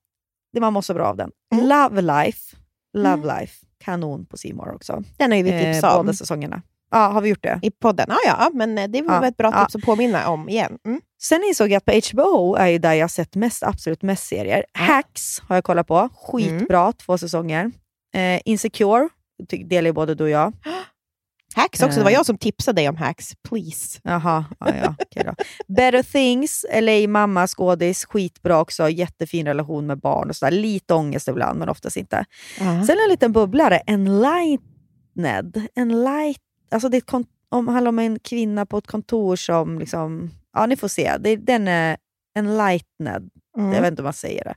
[0.61, 1.31] man mår så bra av den.
[1.55, 1.67] Mm.
[1.67, 2.57] Love Life,
[2.97, 5.03] Love Life, kanon på More också.
[5.17, 6.63] Den har ju vi Eh, tipsat om båda säsongerna.
[6.91, 7.59] Ja, har vi gjort det?
[7.63, 8.07] i podden.
[8.09, 9.61] Ja, ja, men eh, det var Ja, ett bra ja.
[9.65, 10.79] tips att påminna om igen.
[10.87, 11.01] Mm.
[11.23, 14.65] Sen insåg jag att på HBO är ju där jag sett mest, absolut mest serier.
[14.73, 16.09] Hacks har jag kollat på.
[16.15, 17.71] Skitbra, två säsonger.
[18.15, 19.09] Eh, Insecure
[19.65, 20.53] delar ju både du och jag.
[21.55, 21.99] Hacks också.
[21.99, 22.15] Det var Eh.
[22.15, 23.33] jag som tipsade dig om Hacks.
[23.49, 24.01] Please.
[24.05, 24.75] Jaha, ja,
[25.15, 25.35] ja, då.
[25.75, 28.89] Better Things, LA mamma, skådis, skitbra också.
[28.89, 30.51] Jättefin relation med barn och sådär.
[30.53, 32.25] Lite ångest ibland, men oftast inte.
[32.59, 35.67] Sen en liten bubblare, Enlightened.
[35.77, 36.41] Enlight,
[36.71, 40.77] alltså det kon- om, handlar om en kvinna på ett kontor som, liksom, ja ni
[40.77, 41.97] får se, det, den är
[42.39, 43.31] enlightened.
[43.59, 43.73] Mm.
[43.73, 44.55] Jag vet inte om man säger det.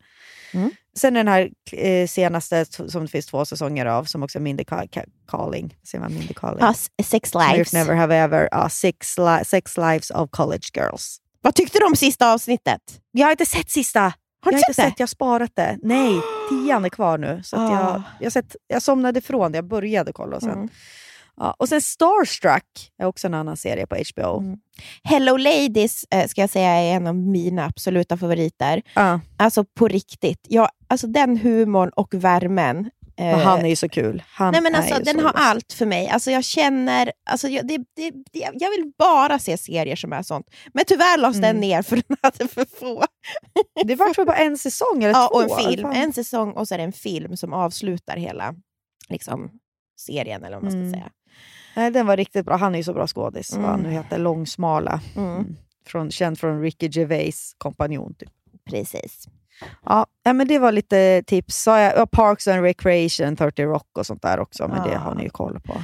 [0.54, 0.72] Mm.
[0.98, 4.64] Sen den här eh, senaste som det finns två säsonger av, som också är Mindy
[4.64, 5.76] Ca- Ca- Calling.
[5.88, 6.60] Säger man Mindy Calling?
[6.66, 7.74] Ja, s- Sex Lives.
[7.74, 8.50] Never have ever.
[8.52, 11.18] Ja, six, li- sex Lives of College Girls.
[11.42, 12.82] Vad tyckte du om sista avsnittet?
[13.12, 14.00] Jag har inte sett sista.
[14.46, 14.90] Har jag du har sett inte det?
[14.90, 15.78] sett, jag har sparat det.
[15.84, 17.42] Nej, tian är kvar nu.
[17.44, 18.04] Så att jag, Ah.
[18.20, 20.36] jag, sett, jag somnade ifrån det, jag började kolla.
[20.36, 20.70] Och sen, Mm.
[21.38, 21.56] Ja.
[21.60, 24.38] och sen Starstruck är också en annan serie på HBO.
[24.40, 24.58] Mm.
[25.04, 28.82] Hello Ladies eh, ska jag säga är en av mina absoluta favoriter.
[28.96, 29.20] Ja.
[29.38, 30.46] Alltså på riktigt.
[30.50, 32.90] Ja, alltså den humorn och värmen.
[33.18, 34.24] eh, han är ju så kul.
[34.28, 35.34] Han Nej, men alltså, den har rolig.
[35.36, 36.08] allt för mig.
[36.10, 37.12] Alltså, jag känner...
[37.30, 40.48] Alltså, jag, det, det, det, jag vill bara se serier som är sånt.
[40.74, 41.60] Men tyvärr lades den Mm.
[41.62, 43.04] ner för den hade för få.
[43.86, 45.36] Det var bara en säsong eller Ja, två?
[45.36, 45.82] och en film.
[45.82, 45.96] Fan.
[45.96, 48.56] En säsong och så är det en film som avslutar hela
[49.10, 49.52] liksom,
[50.00, 50.92] serien, eller vad man ska Mm.
[50.94, 51.10] säga.
[51.76, 52.56] Nej, den var riktigt bra.
[52.58, 53.54] Han är ju så bra skådis.
[53.56, 53.92] Vad han Mm.
[53.92, 55.02] nu heter, Långsmala.
[55.16, 55.30] Mm.
[55.36, 55.56] Mm.
[55.88, 58.14] Från, känd från Ricky Gervais kompanjon.
[58.14, 58.30] Typ.
[58.70, 59.28] Precis.
[59.86, 61.68] Ja, men det var lite tips.
[61.68, 65.00] Ja, Parks and Recreation, 30 Rock och sånt där också, men det Ja.
[65.00, 65.82] har ni ju koll på.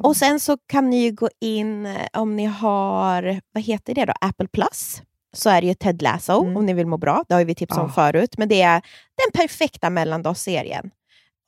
[0.00, 4.04] Och sen så kan ni ju gå in, eh, om ni har, vad heter det
[4.04, 6.56] då, Apple Plus, så är det ju Ted Lasso, Mm.
[6.56, 7.24] om ni vill må bra.
[7.28, 7.92] Det har vi tipsat om Ja.
[7.92, 8.34] förut.
[8.38, 8.82] Men det är
[9.24, 10.90] den perfekta mellandagsserien.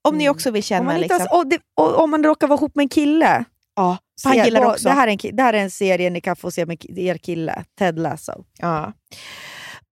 [0.09, 0.30] Om ni Mm.
[0.34, 0.84] också vill om, känna...
[0.84, 3.45] man inte liksom, ens, och det, och, om man råkar vara ihop med en kille.
[3.76, 4.88] Ja, han gillar det också.
[4.88, 7.18] Det här, är en, det här är en serie ni kan få se med er
[7.18, 8.44] kille, Ted Lasso.
[8.58, 8.92] Ja.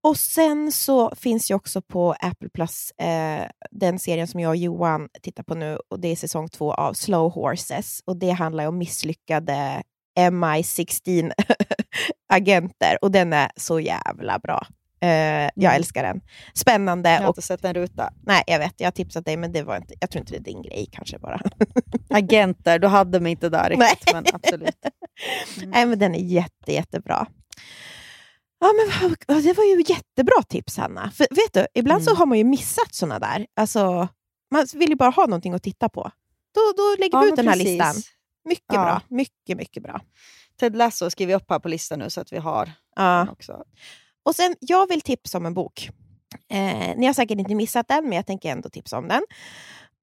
[0.05, 4.57] Och sen så finns ju också på Apple Plus eh, den serien som jag och
[4.57, 8.67] Johan tittar på nu och det är säsong två av Slow Horses och det handlar
[8.67, 9.83] om misslyckade
[10.19, 14.67] MI16-agenter och den är så jävla bra.
[15.03, 15.77] Eh, jag Mm.
[15.77, 16.21] älskar den.
[16.55, 17.11] Spännande.
[17.11, 18.11] Jag har Och, inte sett en ruta.
[18.23, 20.39] nej, jag vet, jag har tipsat dig men det var inte, jag tror inte det
[20.39, 21.41] är din grej kanske bara.
[22.11, 23.91] Agenter, du hade mig inte där Nej.
[23.91, 24.77] riktigt, men absolut.
[25.67, 27.27] Nej, men den är jätte, jättebra.
[28.61, 29.11] Ja, men
[29.43, 31.11] det var ju jättebra tips, Hanna.
[31.11, 32.19] För, vet du, ibland så Mm.
[32.19, 33.47] har man ju missat såna där.
[33.57, 34.09] Alltså,
[34.51, 36.11] man vill ju bara ha någonting att titta på.
[36.55, 37.69] Då, då lägger vi Ja, ut men den här precis.
[37.69, 37.95] listan.
[38.49, 38.85] Mycket Ja.
[38.85, 39.01] bra.
[39.09, 40.01] Mycket, mycket bra.
[40.61, 43.27] Ted Lasso skriver vi upp här på listan nu så att vi har Ja.
[43.31, 43.63] också.
[44.25, 45.91] Och sen, jag vill tipsa om en bok.
[46.53, 49.23] Eh, ni har säkert inte missat den, men jag tänker ändå tipsa om den.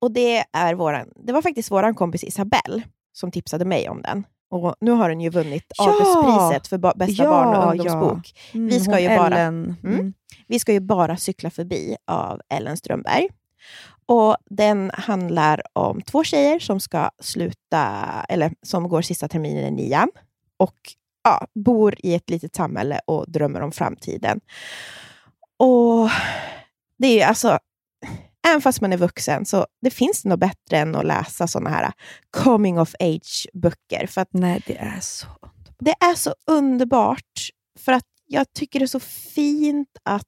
[0.02, 4.24] Och det, är våran, det var faktiskt vår kompis Isabelle som tipsade mig om den.
[4.52, 5.92] Och nu har den ju vunnit Ja!
[5.92, 7.72] Augustpriset för ba- bästa Ja, barn och ja.
[7.72, 8.34] ungdomsbok.
[8.54, 10.14] Mm, Vi ska ju bara- Ellen, Mm.
[10.48, 13.28] Vi ska ju bara cykla förbi av Ellen Strömberg.
[14.06, 17.86] Och Den handlar om två tjejer som ska sluta,
[18.30, 20.10] eller som går sista terminen i nian
[20.58, 20.76] och
[21.24, 24.40] ja, bor i ett litet samhälle och drömmer om framtiden.
[25.58, 26.10] Och
[26.98, 27.60] det är ju alltså,
[28.48, 31.92] även fast man är vuxen, så det finns något bättre än att läsa såna här
[32.32, 34.08] coming of age-böcker.
[34.08, 35.28] För att Nej, det är så
[35.80, 37.50] det är så underbart,
[37.80, 39.00] för att jag tycker det är så
[39.36, 40.26] fint att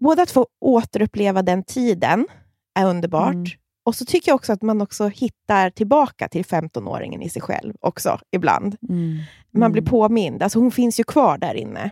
[0.00, 2.26] både att få återuppleva den tiden
[2.74, 3.46] är underbart, Mm.
[3.86, 7.74] Och så tycker jag också att man också hittar tillbaka till 15-åringen i sig själv
[7.80, 8.76] också ibland.
[8.88, 9.18] Mm.
[9.50, 11.90] Man blir påmind, alltså hon finns ju kvar där inne.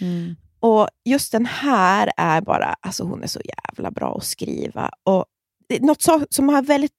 [0.00, 0.36] Mm.
[0.60, 4.90] Och just den här är bara, alltså hon är så jävla bra att skriva.
[5.04, 5.24] Och
[5.80, 6.92] något så, som har väldigt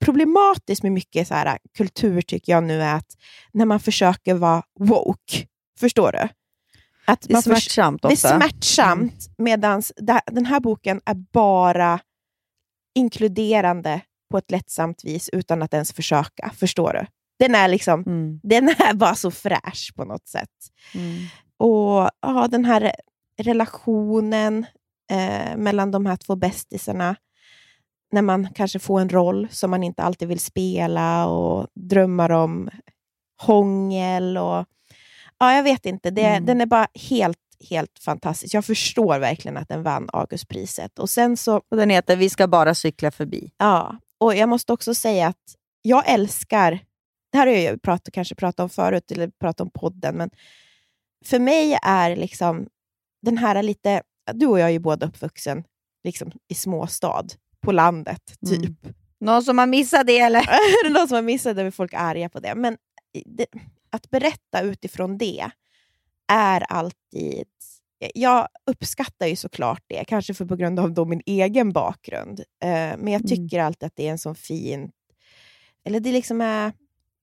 [0.00, 3.16] problematiskt med mycket så här, kultur tycker jag nu är att
[3.52, 5.46] när man försöker vara woke,
[5.80, 6.28] förstår du?
[7.04, 8.28] Att Det man smärtsamt ofta.
[8.28, 8.40] Mm.
[8.40, 8.90] det, väldigt problematiskt med mycket så här, kultur tycker jag nu är att när man
[8.90, 9.02] försöker vara woke, förstår du?
[9.04, 9.82] Att Det är smärtsamt det är smärtsamt, medan
[10.26, 12.00] den här boken är bara
[12.94, 14.00] inkluderande
[14.30, 16.50] på ett lättsamt vis utan att ens försöka.
[16.56, 17.06] Förstår du?
[17.38, 18.40] Den är, liksom, Mm.
[18.42, 20.48] den är bara så fräsch på något sätt.
[20.94, 21.16] Mm.
[21.56, 22.92] Och ja, den här
[23.38, 24.66] relationen
[25.10, 27.16] eh, mellan de här två bästisarna,
[28.12, 32.70] när man kanske får en roll som man inte alltid vill spela och drömmar om
[33.42, 34.64] hångel och
[35.38, 36.10] ja, jag vet inte.
[36.10, 36.46] Det, Mm.
[36.46, 37.38] Den är bara helt,
[37.70, 38.54] helt fantastisk.
[38.54, 40.98] Jag förstår verkligen att den vann Augustpriset.
[40.98, 43.52] Och sen så Och den heter Vi ska bara cykla förbi.
[43.58, 46.70] Ja, och jag måste också säga att jag älskar,
[47.32, 50.30] det här har jag ju pratat, kanske pratat om förut, eller pratat om podden, men
[51.24, 52.66] för mig är liksom
[53.22, 54.02] den här lite,
[54.32, 55.64] du och jag är ju båda uppvuxen
[56.04, 57.26] liksom, i småstad,
[57.60, 58.84] på landet, typ.
[58.84, 58.94] Mm.
[59.20, 60.40] Någon som har missat det eller?
[60.40, 62.54] är någon som har missat det, är folk arga på det.
[62.54, 62.76] Men
[63.24, 63.46] det,
[63.90, 65.50] att berätta utifrån det
[66.32, 67.44] är alltid...
[68.14, 72.40] Jag uppskattar ju såklart det, kanske för på grund av då min egen bakgrund.
[72.40, 72.68] Eh,
[72.98, 74.90] men jag tycker alltid att det är en sån fin...
[75.84, 76.72] Eller det liksom är...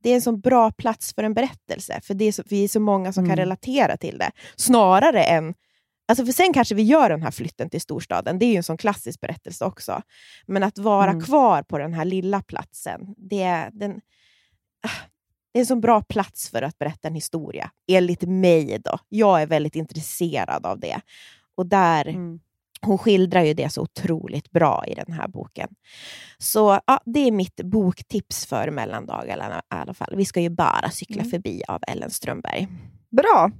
[0.03, 2.67] Det är en sån bra plats för en berättelse, för det är så, vi är
[2.67, 3.37] så många som kan Mm.
[3.37, 4.31] relatera till det.
[4.55, 5.53] Snarare än...
[6.07, 8.63] Alltså för sen kanske vi gör den här flytten till storstaden, det är ju en
[8.63, 10.01] sån klassisk berättelse också.
[10.47, 11.23] Men att vara Mm.
[11.23, 14.01] kvar på den här lilla platsen, det, är- den,
[14.87, 14.89] ah,
[15.59, 17.71] en så bra plats för att berätta en historia.
[17.91, 18.97] Enligt mig då.
[19.09, 21.01] Jag är väldigt intresserad av det.
[21.57, 22.39] Och där, Mm.
[22.81, 25.69] hon skildrar ju det så otroligt bra i den här boken.
[26.37, 30.13] Så ja, det är mitt boktips för mellandagarna i alla fall.
[30.15, 31.31] Vi ska ju bara cykla Mm.
[31.31, 32.67] förbi av Ellen Strömberg.
[33.11, 33.51] Bra.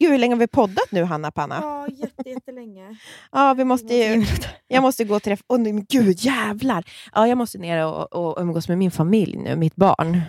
[0.00, 1.58] Gud, hur länge har vi poddat nu, Hanna Panna?
[1.62, 2.96] Ja, jätte, jättelänge.
[3.32, 4.26] Ja, vi måste ju...
[4.68, 5.44] Jag måste gå och träffa...
[5.48, 6.84] Åh, men gud, jävlar!
[7.14, 10.20] Ja, jag måste ner och, och umgås med min familj nu, mitt barn.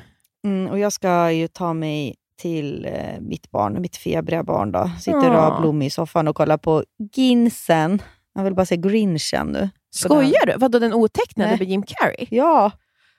[0.45, 4.71] Mm, och jag ska ju ta mig till eh, mitt barn, mitt febriga barn.
[4.71, 4.91] Då.
[4.99, 5.55] Sitter Ja.
[5.55, 6.83] och blommig i soffan och kollar på
[7.13, 8.01] Ginsen.
[8.35, 9.69] Jag vill bara säga Grinchen nu.
[9.91, 10.53] Skojar du?
[10.57, 11.59] Vadå, den otecknade Nej.
[11.59, 12.27] med Jim Carrey?
[12.29, 12.71] Ja.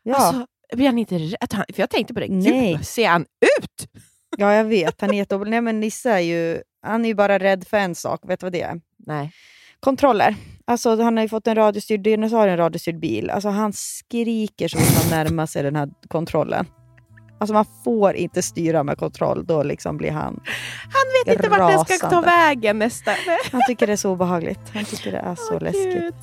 [0.03, 0.17] Ja.
[0.17, 1.53] Alltså, blir han inte rädd?
[1.53, 2.27] Han- För jag tänkte på det.
[2.29, 2.73] Nej.
[2.75, 3.89] Gud, ser han ut?
[4.37, 5.01] ja, jag vet.
[5.01, 5.45] Han är.
[5.51, 8.21] Nej, men Nisse är ju, han är ju bara rädd för en sak.
[8.29, 8.81] Vet du vad det är?
[9.07, 9.33] Nej.
[9.81, 10.35] Kontroller.
[10.65, 13.31] Alltså, han har ju fått en radiostyrd dinosaurie, en radiostyrd bil.
[13.31, 16.67] Alltså, han skriker så fort han närmar sig den här kontrollen.
[17.41, 20.41] Alltså man får inte styra med kontroll, då liksom blir han...
[20.83, 23.11] Han vet inte vart den ska ta vägen nästa.
[23.53, 24.61] Han tycker det är så obehagligt.
[24.75, 25.95] Han tycker det är så Åh, läskigt.
[25.95, 26.15] Gud.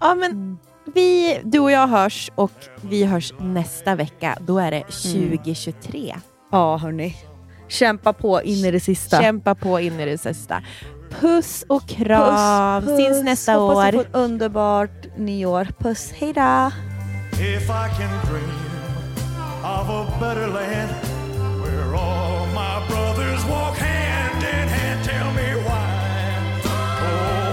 [0.00, 0.58] Ja, men Mm.
[0.94, 2.50] vi, du och jag hörs och
[2.82, 4.36] vi hörs nästa vecka.
[4.40, 6.14] Då är det 2023.
[6.52, 7.16] Ja, hörni.
[7.68, 9.20] Kämpa på in i det sista.
[9.22, 10.62] Kämpa på in i det sista.
[11.20, 12.86] Puss och kram.
[12.86, 13.92] Syns nästa Hoppas ni år.
[13.92, 15.68] får ett underbart nyår.
[15.78, 16.70] Puss, hej då!
[19.64, 20.90] Of a better land
[21.62, 27.52] where all my brothers walk hand in hand, tell me why, oh